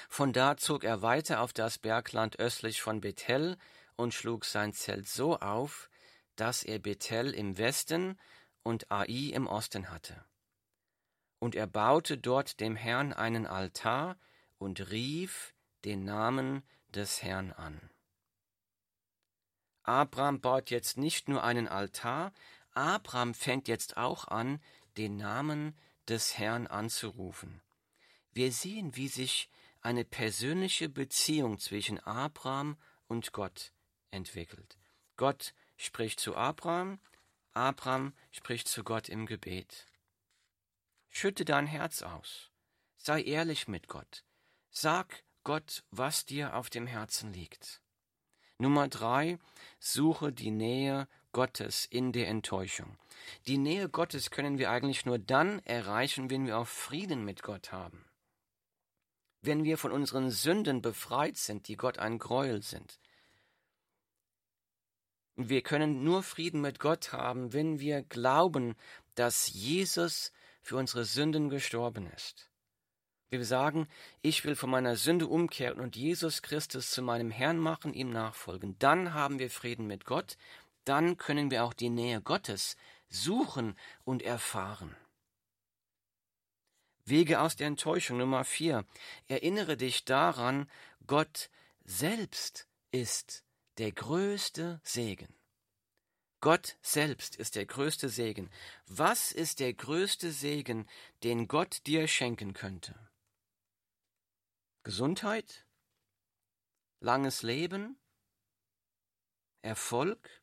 Von 0.09 0.33
da 0.33 0.57
zog 0.57 0.83
er 0.83 1.01
weiter 1.01 1.41
auf 1.41 1.53
das 1.53 1.77
Bergland 1.77 2.39
östlich 2.39 2.81
von 2.81 3.01
Bethel, 3.01 3.57
und 3.95 4.13
schlug 4.13 4.45
sein 4.45 4.73
Zelt 4.73 5.07
so 5.07 5.39
auf, 5.39 5.89
dass 6.35 6.63
er 6.63 6.79
Bethel 6.79 7.33
im 7.33 7.57
Westen 7.57 8.19
und 8.63 8.91
Ai 8.91 9.31
im 9.33 9.47
Osten 9.47 9.89
hatte. 9.89 10.23
Und 11.39 11.55
er 11.55 11.67
baute 11.67 12.17
dort 12.17 12.59
dem 12.59 12.75
Herrn 12.75 13.13
einen 13.13 13.45
Altar 13.45 14.17
und 14.57 14.89
rief 14.91 15.53
den 15.83 16.05
Namen 16.05 16.63
des 16.89 17.21
Herrn 17.21 17.51
an. 17.51 17.89
Abraham 19.83 20.39
baut 20.39 20.69
jetzt 20.69 20.97
nicht 20.97 21.27
nur 21.27 21.43
einen 21.43 21.67
Altar, 21.67 22.33
Abraham 22.71 23.33
fängt 23.33 23.67
jetzt 23.67 23.97
auch 23.97 24.27
an, 24.27 24.61
den 24.97 25.17
Namen 25.17 25.77
des 26.07 26.37
Herrn 26.37 26.67
anzurufen. 26.67 27.61
Wir 28.31 28.51
sehen, 28.51 28.95
wie 28.95 29.09
sich 29.09 29.49
eine 29.83 30.05
persönliche 30.05 30.89
Beziehung 30.89 31.59
zwischen 31.59 31.99
Abraham 31.99 32.77
und 33.07 33.33
Gott 33.33 33.73
entwickelt. 34.11 34.77
Gott 35.17 35.53
spricht 35.77 36.19
zu 36.19 36.35
Abraham, 36.35 36.99
Abraham 37.51 38.13
spricht 38.31 38.67
zu 38.67 38.83
Gott 38.83 39.09
im 39.09 39.25
Gebet. 39.25 39.85
Schütte 41.09 41.45
dein 41.45 41.67
Herz 41.67 42.01
aus, 42.01 42.49
sei 42.97 43.21
ehrlich 43.21 43.67
mit 43.67 43.87
Gott, 43.87 44.23
sag 44.71 45.23
Gott, 45.43 45.83
was 45.91 46.25
dir 46.25 46.55
auf 46.55 46.69
dem 46.69 46.87
Herzen 46.87 47.33
liegt. 47.33 47.81
Nummer 48.57 48.87
drei, 48.87 49.37
suche 49.79 50.31
die 50.31 50.51
Nähe 50.51 51.07
Gottes 51.33 51.85
in 51.85 52.13
der 52.13 52.29
Enttäuschung. 52.29 52.97
Die 53.47 53.57
Nähe 53.57 53.89
Gottes 53.89 54.31
können 54.31 54.57
wir 54.57 54.71
eigentlich 54.71 55.05
nur 55.05 55.19
dann 55.19 55.59
erreichen, 55.59 56.29
wenn 56.29 56.45
wir 56.45 56.57
auch 56.57 56.67
Frieden 56.67 57.25
mit 57.25 57.43
Gott 57.43 57.71
haben. 57.71 58.05
Wenn 59.43 59.63
wir 59.63 59.77
von 59.77 59.91
unseren 59.91 60.31
Sünden 60.31 60.81
befreit 60.81 61.37
sind, 61.37 61.67
die 61.67 61.75
Gott 61.75 61.99
ein 61.99 62.17
Gräuel 62.17 62.63
sind. 62.63 62.99
Wir 65.35 65.61
können 65.61 66.03
nur 66.03 66.23
Frieden 66.23 66.61
mit 66.61 66.79
Gott 66.79 67.11
haben, 67.11 67.53
wenn 67.53 67.79
wir 67.79 68.03
glauben, 68.03 68.75
dass 69.15 69.51
Jesus 69.51 70.31
für 70.61 70.77
unsere 70.77 71.05
Sünden 71.05 71.49
gestorben 71.49 72.07
ist. 72.15 72.49
Wir 73.29 73.43
sagen, 73.43 73.87
ich 74.21 74.45
will 74.45 74.55
von 74.55 74.69
meiner 74.69 74.95
Sünde 74.95 75.27
umkehren 75.27 75.79
und 75.79 75.95
Jesus 75.95 76.41
Christus 76.41 76.91
zu 76.91 77.01
meinem 77.01 77.31
Herrn 77.31 77.57
machen, 77.57 77.93
ihm 77.93 78.11
nachfolgen. 78.11 78.77
Dann 78.79 79.13
haben 79.13 79.39
wir 79.39 79.49
Frieden 79.49 79.87
mit 79.87 80.05
Gott, 80.05 80.37
dann 80.85 81.17
können 81.17 81.51
wir 81.51 81.63
auch 81.63 81.73
die 81.73 81.89
Nähe 81.89 82.21
Gottes 82.21 82.77
suchen 83.09 83.75
und 84.05 84.21
erfahren. 84.21 84.95
Wege 87.05 87.41
aus 87.41 87.55
der 87.55 87.67
Enttäuschung 87.67 88.17
Nummer 88.17 88.43
vier. 88.43 88.85
Erinnere 89.27 89.77
dich 89.77 90.05
daran, 90.05 90.69
Gott 91.05 91.49
selbst 91.83 92.67
ist 92.91 93.43
der 93.77 93.91
größte 93.91 94.79
Segen. 94.83 95.35
Gott 96.39 96.77
selbst 96.81 97.37
ist 97.37 97.55
der 97.55 97.65
größte 97.65 98.09
Segen. 98.09 98.49
Was 98.85 99.31
ist 99.31 99.59
der 99.59 99.73
größte 99.73 100.31
Segen, 100.31 100.89
den 101.23 101.47
Gott 101.47 101.85
dir 101.87 102.07
schenken 102.07 102.53
könnte? 102.53 103.09
Gesundheit? 104.83 105.65
Langes 106.99 107.43
Leben? 107.43 107.97
Erfolg? 109.61 110.41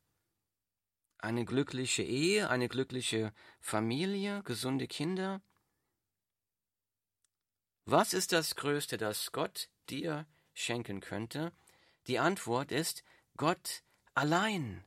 Eine 1.18 1.44
glückliche 1.44 2.02
Ehe? 2.02 2.48
Eine 2.48 2.68
glückliche 2.68 3.34
Familie? 3.60 4.42
Gesunde 4.44 4.88
Kinder? 4.88 5.42
Was 7.92 8.14
ist 8.14 8.30
das 8.30 8.54
Größte, 8.54 8.98
das 8.98 9.32
Gott 9.32 9.68
dir 9.88 10.24
schenken 10.54 11.00
könnte? 11.00 11.50
Die 12.06 12.20
Antwort 12.20 12.70
ist, 12.70 13.02
Gott 13.36 13.82
allein 14.14 14.84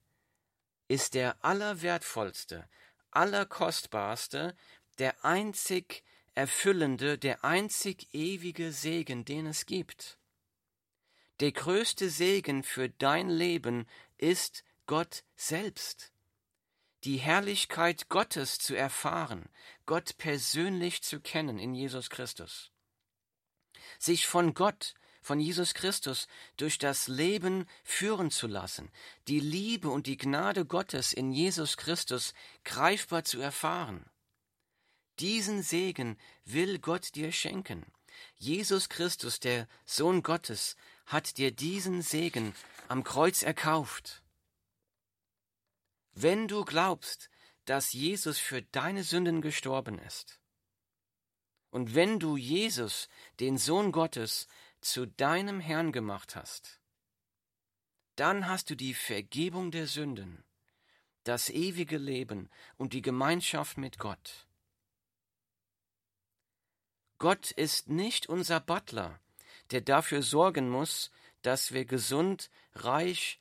ist 0.87 1.13
der 1.13 1.43
allerwertvollste, 1.43 2.65
allerkostbarste, 3.11 4.55
der 4.99 5.25
einzig 5.25 6.05
erfüllende, 6.33 7.17
der 7.17 7.43
einzig 7.43 8.07
ewige 8.13 8.71
Segen, 8.71 9.25
den 9.25 9.47
es 9.47 9.65
gibt. 9.65 10.17
Der 11.41 11.51
größte 11.51 12.09
Segen 12.09 12.63
für 12.63 12.87
dein 12.87 13.27
Leben 13.27 13.85
ist 14.17 14.63
Gott 14.85 15.25
selbst. 15.35 16.13
Die 17.03 17.17
Herrlichkeit 17.17 18.07
Gottes 18.07 18.59
zu 18.59 18.75
erfahren, 18.75 19.49
Gott 19.85 20.17
persönlich 20.17 21.03
zu 21.03 21.19
kennen 21.19 21.59
in 21.59 21.75
Jesus 21.75 22.09
Christus. 22.09 22.69
Sich 23.99 24.27
von 24.27 24.53
Gott 24.53 24.95
von 25.23 25.39
Jesus 25.39 25.73
Christus 25.73 26.27
durch 26.57 26.77
das 26.77 27.07
Leben 27.07 27.65
führen 27.83 28.29
zu 28.29 28.45
lassen, 28.45 28.91
die 29.27 29.39
Liebe 29.39 29.89
und 29.89 30.05
die 30.05 30.17
Gnade 30.17 30.65
Gottes 30.65 31.13
in 31.13 31.31
Jesus 31.31 31.77
Christus 31.77 32.33
greifbar 32.65 33.23
zu 33.23 33.39
erfahren. 33.39 34.05
Diesen 35.19 35.63
Segen 35.63 36.17
will 36.43 36.79
Gott 36.79 37.15
dir 37.15 37.31
schenken. 37.31 37.85
Jesus 38.35 38.89
Christus, 38.89 39.39
der 39.39 39.67
Sohn 39.85 40.23
Gottes, 40.23 40.75
hat 41.05 41.37
dir 41.37 41.51
diesen 41.51 42.01
Segen 42.01 42.53
am 42.87 43.03
Kreuz 43.03 43.43
erkauft. 43.43 44.23
Wenn 46.13 46.47
du 46.47 46.63
glaubst, 46.65 47.29
dass 47.65 47.93
Jesus 47.93 48.37
für 48.39 48.61
deine 48.61 49.03
Sünden 49.03 49.41
gestorben 49.41 49.99
ist, 49.99 50.39
und 51.73 51.95
wenn 51.95 52.19
du 52.19 52.37
Jesus, 52.37 53.09
den 53.39 53.57
Sohn 53.57 53.91
Gottes, 53.91 54.47
zu 54.79 55.07
deinem 55.07 55.59
Herrn 55.59 55.91
gemacht 55.91 56.35
hast, 56.35 56.79
dann 58.15 58.47
hast 58.47 58.69
du 58.69 58.75
die 58.75 58.93
Vergebung 58.93 59.71
der 59.71 59.87
Sünden, 59.87 60.43
das 61.23 61.49
ewige 61.49 61.97
Leben 61.97 62.51
und 62.77 62.93
die 62.93 63.01
Gemeinschaft 63.01 63.79
mit 63.79 63.97
Gott. 63.97 64.45
Gott 67.17 67.49
ist 67.49 67.89
nicht 67.89 68.29
unser 68.29 68.59
Butler, 68.59 69.19
der 69.71 69.81
dafür 69.81 70.21
sorgen 70.21 70.69
muss, 70.69 71.09
dass 71.41 71.71
wir 71.71 71.85
gesund, 71.85 72.51
reich 72.75 73.39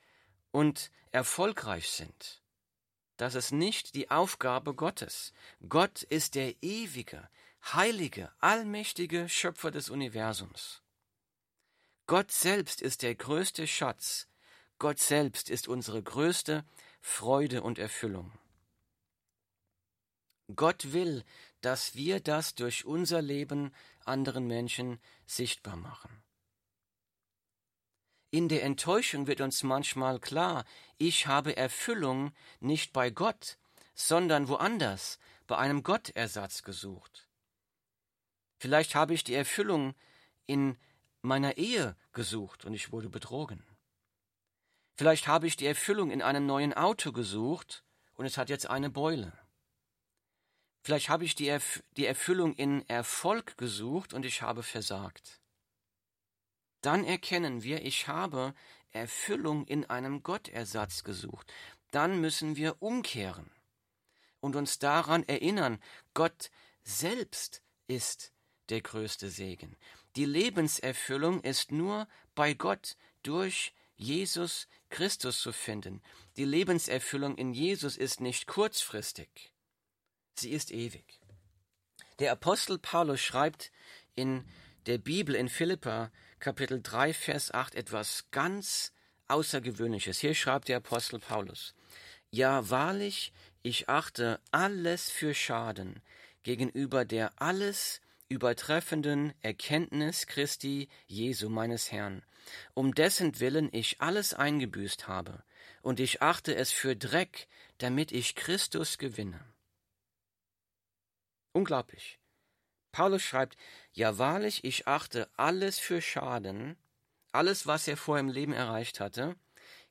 und 0.52 0.90
erfolgreich 1.10 1.90
sind. 1.90 2.40
Das 3.18 3.34
ist 3.34 3.52
nicht 3.52 3.94
die 3.94 4.10
Aufgabe 4.10 4.72
Gottes. 4.72 5.34
Gott 5.68 6.02
ist 6.04 6.34
der 6.34 6.62
ewige, 6.62 7.28
heilige, 7.62 8.30
allmächtige 8.38 9.28
Schöpfer 9.28 9.70
des 9.70 9.90
Universums. 9.90 10.82
Gott 12.06 12.32
selbst 12.32 12.82
ist 12.82 13.02
der 13.02 13.14
größte 13.14 13.66
Schatz. 13.66 14.28
Gott 14.78 14.98
selbst 14.98 15.48
ist 15.48 15.68
unsere 15.68 16.02
größte 16.02 16.64
Freude 17.00 17.62
und 17.62 17.78
Erfüllung. 17.78 18.32
Gott 20.54 20.92
will, 20.92 21.24
dass 21.60 21.94
wir 21.94 22.20
das 22.20 22.54
durch 22.54 22.84
unser 22.84 23.22
Leben 23.22 23.72
anderen 24.04 24.46
Menschen 24.46 25.00
sichtbar 25.24 25.76
machen. 25.76 26.22
In 28.30 28.48
der 28.48 28.62
Enttäuschung 28.62 29.26
wird 29.26 29.40
uns 29.40 29.62
manchmal 29.62 30.18
klar, 30.18 30.64
ich 30.98 31.26
habe 31.26 31.56
Erfüllung 31.56 32.32
nicht 32.60 32.92
bei 32.92 33.10
Gott, 33.10 33.58
sondern 33.94 34.48
woanders, 34.48 35.18
bei 35.46 35.58
einem 35.58 35.82
Gottersatz 35.82 36.62
gesucht. 36.62 37.28
Vielleicht 38.62 38.94
habe 38.94 39.12
ich 39.14 39.24
die 39.24 39.34
Erfüllung 39.34 39.94
in 40.46 40.78
meiner 41.20 41.56
Ehe 41.56 41.96
gesucht 42.12 42.64
und 42.64 42.74
ich 42.74 42.92
wurde 42.92 43.08
betrogen. 43.08 43.62
Vielleicht 44.94 45.26
habe 45.26 45.46
ich 45.46 45.56
die 45.56 45.66
Erfüllung 45.66 46.10
in 46.10 46.22
einem 46.22 46.46
neuen 46.46 46.72
Auto 46.72 47.12
gesucht 47.12 47.84
und 48.14 48.26
es 48.26 48.38
hat 48.38 48.48
jetzt 48.48 48.68
eine 48.68 48.90
Beule. 48.90 49.32
Vielleicht 50.82 51.08
habe 51.08 51.24
ich 51.24 51.34
die, 51.34 51.48
Erf 51.48 51.82
die 51.96 52.06
Erfüllung 52.06 52.54
in 52.54 52.88
Erfolg 52.88 53.56
gesucht 53.56 54.14
und 54.14 54.24
ich 54.24 54.42
habe 54.42 54.62
versagt 54.62 55.42
dann 56.82 57.04
erkennen 57.04 57.62
wir, 57.62 57.82
ich 57.84 58.08
habe 58.08 58.54
Erfüllung 58.90 59.64
in 59.66 59.88
einem 59.88 60.22
Gottersatz 60.22 61.04
gesucht. 61.04 61.52
Dann 61.92 62.20
müssen 62.20 62.56
wir 62.56 62.82
umkehren 62.82 63.50
und 64.40 64.56
uns 64.56 64.78
daran 64.78 65.22
erinnern, 65.22 65.80
Gott 66.12 66.50
selbst 66.82 67.62
ist 67.86 68.32
der 68.68 68.80
größte 68.80 69.28
Segen. 69.28 69.76
Die 70.16 70.24
Lebenserfüllung 70.24 71.42
ist 71.42 71.72
nur 71.72 72.08
bei 72.34 72.54
Gott 72.54 72.96
durch 73.22 73.72
Jesus 73.96 74.68
Christus 74.90 75.40
zu 75.40 75.52
finden. 75.52 76.02
Die 76.36 76.44
Lebenserfüllung 76.44 77.36
in 77.36 77.52
Jesus 77.52 77.96
ist 77.96 78.20
nicht 78.20 78.46
kurzfristig, 78.46 79.52
sie 80.38 80.50
ist 80.50 80.70
ewig. 80.70 81.20
Der 82.18 82.32
Apostel 82.32 82.78
Paulus 82.78 83.20
schreibt 83.20 83.72
in 84.14 84.44
der 84.86 84.98
Bibel 84.98 85.34
in 85.34 85.48
Philippa 85.48 86.10
Kapitel 86.40 86.82
3, 86.82 87.14
Vers 87.14 87.52
8 87.52 87.74
etwas 87.74 88.26
ganz 88.30 88.92
Außergewöhnliches. 89.28 90.18
Hier 90.18 90.34
schreibt 90.34 90.68
der 90.68 90.78
Apostel 90.78 91.20
Paulus, 91.20 91.74
Ja, 92.30 92.68
wahrlich, 92.68 93.32
ich 93.62 93.88
achte 93.88 94.40
alles 94.50 95.10
für 95.10 95.34
Schaden 95.34 96.02
gegenüber 96.42 97.04
der 97.04 97.40
alles 97.40 98.00
übertreffenden 98.32 99.34
Erkenntnis 99.42 100.26
Christi 100.26 100.88
Jesu 101.06 101.50
meines 101.50 101.92
Herrn, 101.92 102.22
um 102.72 102.94
dessen 102.94 103.40
Willen 103.40 103.68
ich 103.72 104.00
alles 104.00 104.32
eingebüßt 104.32 105.06
habe, 105.06 105.44
und 105.82 106.00
ich 106.00 106.22
achte 106.22 106.54
es 106.54 106.72
für 106.72 106.96
Dreck, 106.96 107.46
damit 107.76 108.10
ich 108.10 108.34
Christus 108.34 108.96
gewinne. 108.96 109.44
Unglaublich. 111.52 112.18
Paulus 112.90 113.22
schreibt, 113.22 113.58
ja 113.92 114.16
wahrlich, 114.16 114.64
ich 114.64 114.86
achte 114.88 115.28
alles 115.36 115.78
für 115.78 116.00
Schaden, 116.00 116.76
alles, 117.32 117.66
was 117.66 117.86
er 117.86 117.98
vor 117.98 118.18
im 118.18 118.28
Leben 118.28 118.54
erreicht 118.54 118.98
hatte, 118.98 119.36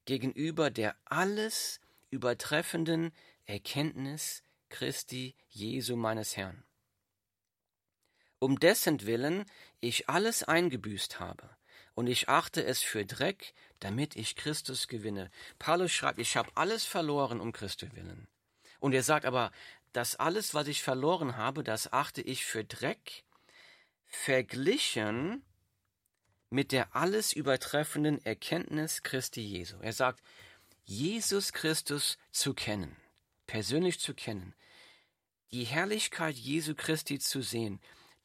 gegenüber 0.06 0.72
der 0.72 0.96
alles 1.06 1.80
übertreffenden 2.10 3.12
Erkenntnis 3.46 4.42
Christi 4.70 5.36
Jesu 5.50 5.96
meines 5.96 6.38
Herrn. 6.38 6.64
Um 8.42 8.60
dessen 8.60 9.06
Willen 9.06 9.46
ich 9.82 10.10
alles 10.10 10.42
eingebüßt 10.42 11.20
habe, 11.20 11.48
und 11.94 12.08
ich 12.08 12.28
achte 12.28 12.64
es 12.64 12.82
für 12.82 13.06
Dreck, 13.06 13.54
damit 13.80 14.16
ich 14.16 14.36
Christus 14.36 14.88
gewinne. 14.88 15.30
Paulus 15.60 15.92
schreibt, 15.92 16.18
ich 16.18 16.36
habe 16.36 16.50
alles 16.56 16.84
verloren 16.84 17.40
um 17.40 17.52
Christus 17.52 17.94
willen. 17.94 18.28
Und 18.80 18.94
er 18.94 19.04
sagt 19.04 19.26
aber, 19.26 19.52
das 19.94 20.16
alles, 20.16 20.56
was 20.56 20.68
ich 20.68 20.82
verloren 20.82 21.38
habe, 21.38 21.64
das 21.64 21.94
achte 21.94 22.24
ich 22.24 22.44
für 22.44 22.64
Dreck, 22.64 23.24
verglichen 24.08 25.44
mit 26.50 26.72
der 26.72 26.96
alles 26.96 27.34
übertreffenden 27.34 28.26
Erkenntnis 28.26 29.04
Christi 29.04 29.42
Jesu. 29.42 29.78
Er 29.82 29.94
sagt, 29.94 30.24
Jesus 30.86 31.54
Christus 31.54 32.18
zu 32.32 32.56
kennen, 32.56 32.96
persönlich 33.46 34.00
zu 34.00 34.16
kennen, 34.16 34.56
die 35.52 35.66
Herrlichkeit 35.66 36.36
Jesu 36.36 36.74
Christi 36.74 37.20
zu 37.20 37.44
sehen, 37.44 37.80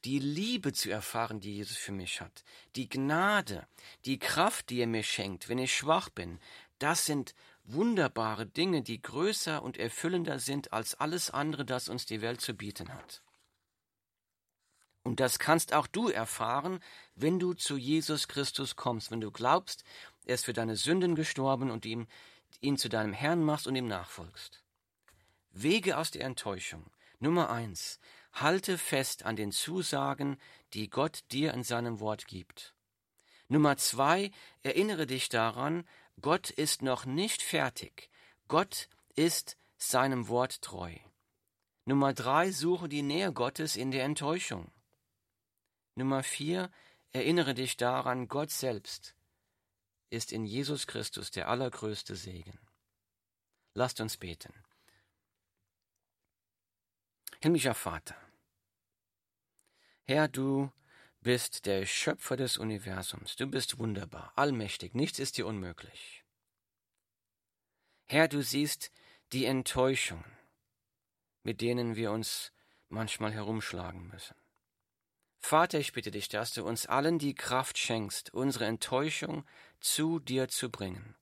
die 0.07 0.19
Liebe 0.19 0.71
zu 0.71 0.89
erfahren, 0.89 1.41
die 1.41 1.57
Jesus 1.57 1.75
für 1.75 1.91
mich 1.91 2.21
hat, 2.21 2.45
die 2.77 2.87
Gnade, 2.87 3.67
die 4.05 4.19
Kraft, 4.19 4.69
die 4.69 4.79
er 4.79 4.87
mir 4.87 5.03
schenkt, 5.03 5.49
wenn 5.49 5.57
ich 5.57 5.75
schwach 5.75 6.07
bin, 6.07 6.39
das 6.79 7.05
sind 7.05 7.35
wunderbare 7.65 8.45
Dinge, 8.45 8.83
die 8.83 9.01
größer 9.01 9.61
und 9.61 9.75
erfüllender 9.75 10.39
sind 10.39 10.71
als 10.71 10.95
alles 10.95 11.29
andere, 11.29 11.65
das 11.65 11.89
uns 11.89 12.05
die 12.05 12.21
Welt 12.21 12.39
zu 12.39 12.53
bieten 12.53 12.93
hat. 12.93 13.21
Und 15.03 15.19
das 15.19 15.39
kannst 15.39 15.73
auch 15.73 15.87
du 15.87 16.07
erfahren, 16.07 16.79
wenn 17.15 17.37
du 17.37 17.53
zu 17.53 17.75
Jesus 17.75 18.29
Christus 18.29 18.77
kommst, 18.77 19.11
wenn 19.11 19.19
du 19.19 19.29
glaubst, 19.29 19.83
er 20.23 20.35
ist 20.35 20.45
für 20.45 20.53
deine 20.53 20.77
Sünden 20.77 21.15
gestorben 21.15 21.69
und 21.69 21.85
ihm, 21.85 22.07
ihn 22.61 22.77
zu 22.77 22.87
deinem 22.87 23.11
Herrn 23.11 23.43
machst 23.43 23.67
und 23.67 23.75
ihm 23.75 23.89
nachfolgst. 23.89 24.63
Wege 25.51 25.97
aus 25.97 26.11
der 26.11 26.23
Enttäuschung. 26.23 26.89
Nummer 27.19 27.49
eins. 27.49 27.99
Halte 28.33 28.77
fest 28.77 29.23
an 29.23 29.35
den 29.35 29.51
Zusagen, 29.51 30.37
die 30.73 30.89
Gott 30.89 31.23
dir 31.31 31.53
in 31.53 31.63
seinem 31.63 31.99
Wort 31.99 32.27
gibt. 32.27 32.75
Nummer 33.47 33.77
zwei. 33.77 34.31
Erinnere 34.61 35.07
dich 35.07 35.29
daran, 35.29 35.87
Gott 36.21 36.49
ist 36.49 36.81
noch 36.81 37.05
nicht 37.05 37.41
fertig. 37.41 38.09
Gott 38.47 38.89
ist 39.15 39.57
seinem 39.77 40.27
Wort 40.27 40.61
treu. 40.61 40.93
Nummer 41.85 42.13
drei, 42.13 42.51
suche 42.51 42.89
die 42.89 43.01
Nähe 43.01 43.31
Gottes 43.31 43.75
in 43.75 43.91
der 43.91 44.03
Enttäuschung. 44.03 44.71
Nummer 45.95 46.21
vier, 46.21 46.69
erinnere 47.11 47.53
dich 47.53 47.77
daran, 47.77 48.27
Gott 48.27 48.51
selbst 48.51 49.15
ist 50.09 50.31
in 50.31 50.45
Jesus 50.45 50.87
Christus 50.87 51.31
der 51.31 51.49
allergrößte 51.49 52.15
Segen. 52.15 52.59
Lasst 53.73 53.99
uns 53.99 54.17
beten. 54.17 54.53
Himmlischer 57.39 57.75
Vater, 57.75 58.15
Herr, 60.09 60.29
du 60.29 60.71
bist 61.19 61.65
der 61.65 61.85
Schöpfer 61.85 62.37
des 62.37 62.57
Universums. 62.57 63.35
Du 63.35 63.45
bist 63.47 63.77
wunderbar, 63.77 64.31
allmächtig. 64.37 64.95
Nichts 64.95 65.19
ist 65.19 65.37
dir 65.37 65.45
unmöglich. 65.45 66.23
Herr, 68.05 68.29
du 68.29 68.41
siehst 68.41 68.89
die 69.33 69.43
Enttäuschungen, 69.43 70.37
mit 71.43 71.59
denen 71.59 71.97
wir 71.97 72.11
uns 72.11 72.53
manchmal 72.87 73.33
herumschlagen 73.33 74.07
müssen. 74.07 74.35
Vater, 75.39 75.79
ich 75.79 75.91
bitte 75.91 76.11
dich, 76.11 76.29
dass 76.29 76.53
du 76.53 76.63
uns 76.65 76.85
allen 76.85 77.19
die 77.19 77.35
Kraft 77.35 77.77
schenkst, 77.77 78.33
unsere 78.33 78.65
Enttäuschung 78.65 79.45
zu 79.81 80.19
dir 80.19 80.47
zu 80.47 80.71
bringen, 80.71 81.15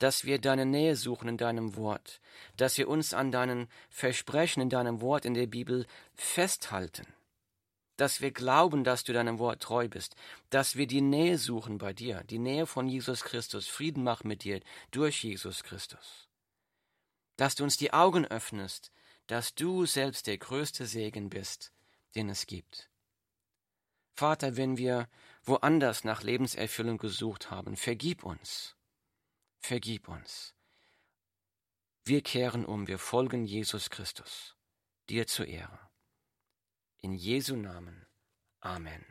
dass 0.00 0.24
wir 0.24 0.40
deine 0.40 0.66
Nähe 0.66 0.96
suchen 0.96 1.28
in 1.28 1.36
deinem 1.36 1.76
Wort, 1.76 2.20
dass 2.56 2.76
wir 2.76 2.88
uns 2.88 3.14
an 3.14 3.30
deinen 3.30 3.68
Versprechen 3.88 4.60
in 4.60 4.68
deinem 4.68 5.00
Wort 5.00 5.24
in 5.24 5.34
der 5.34 5.46
Bibel 5.46 5.86
festhalten 6.14 7.06
dass 8.00 8.22
wir 8.22 8.30
glauben, 8.30 8.82
dass 8.82 9.04
du 9.04 9.12
deinem 9.12 9.38
Wort 9.38 9.62
treu 9.62 9.86
bist, 9.86 10.16
dass 10.48 10.76
wir 10.76 10.86
die 10.86 11.02
Nähe 11.02 11.36
suchen 11.36 11.76
bei 11.76 11.92
dir, 11.92 12.24
die 12.24 12.38
Nähe 12.38 12.66
von 12.66 12.88
Jesus 12.88 13.24
Christus, 13.24 13.68
Frieden 13.68 14.02
machen 14.02 14.26
mit 14.26 14.42
dir 14.42 14.60
durch 14.90 15.22
Jesus 15.22 15.62
Christus. 15.62 16.28
Dass 17.36 17.56
du 17.56 17.64
uns 17.64 17.76
die 17.76 17.92
Augen 17.92 18.24
öffnest, 18.24 18.90
dass 19.26 19.54
du 19.54 19.84
selbst 19.84 20.26
der 20.26 20.38
größte 20.38 20.86
Segen 20.86 21.28
bist, 21.28 21.72
den 22.14 22.30
es 22.30 22.46
gibt. 22.46 22.88
Vater, 24.14 24.56
wenn 24.56 24.78
wir 24.78 25.06
woanders 25.44 26.02
nach 26.02 26.22
Lebenserfüllung 26.22 26.96
gesucht 26.96 27.50
haben, 27.50 27.76
vergib 27.76 28.24
uns. 28.24 28.76
Vergib 29.60 30.08
uns. 30.08 30.54
Wir 32.04 32.22
kehren 32.22 32.64
um, 32.64 32.88
wir 32.88 32.98
folgen 32.98 33.44
Jesus 33.44 33.90
Christus, 33.90 34.56
dir 35.08 35.26
zur 35.26 35.46
Ehre. 35.46 35.90
In 36.98 37.12
Jesu 37.12 37.56
Namen. 37.56 38.06
Amen. 38.60 39.10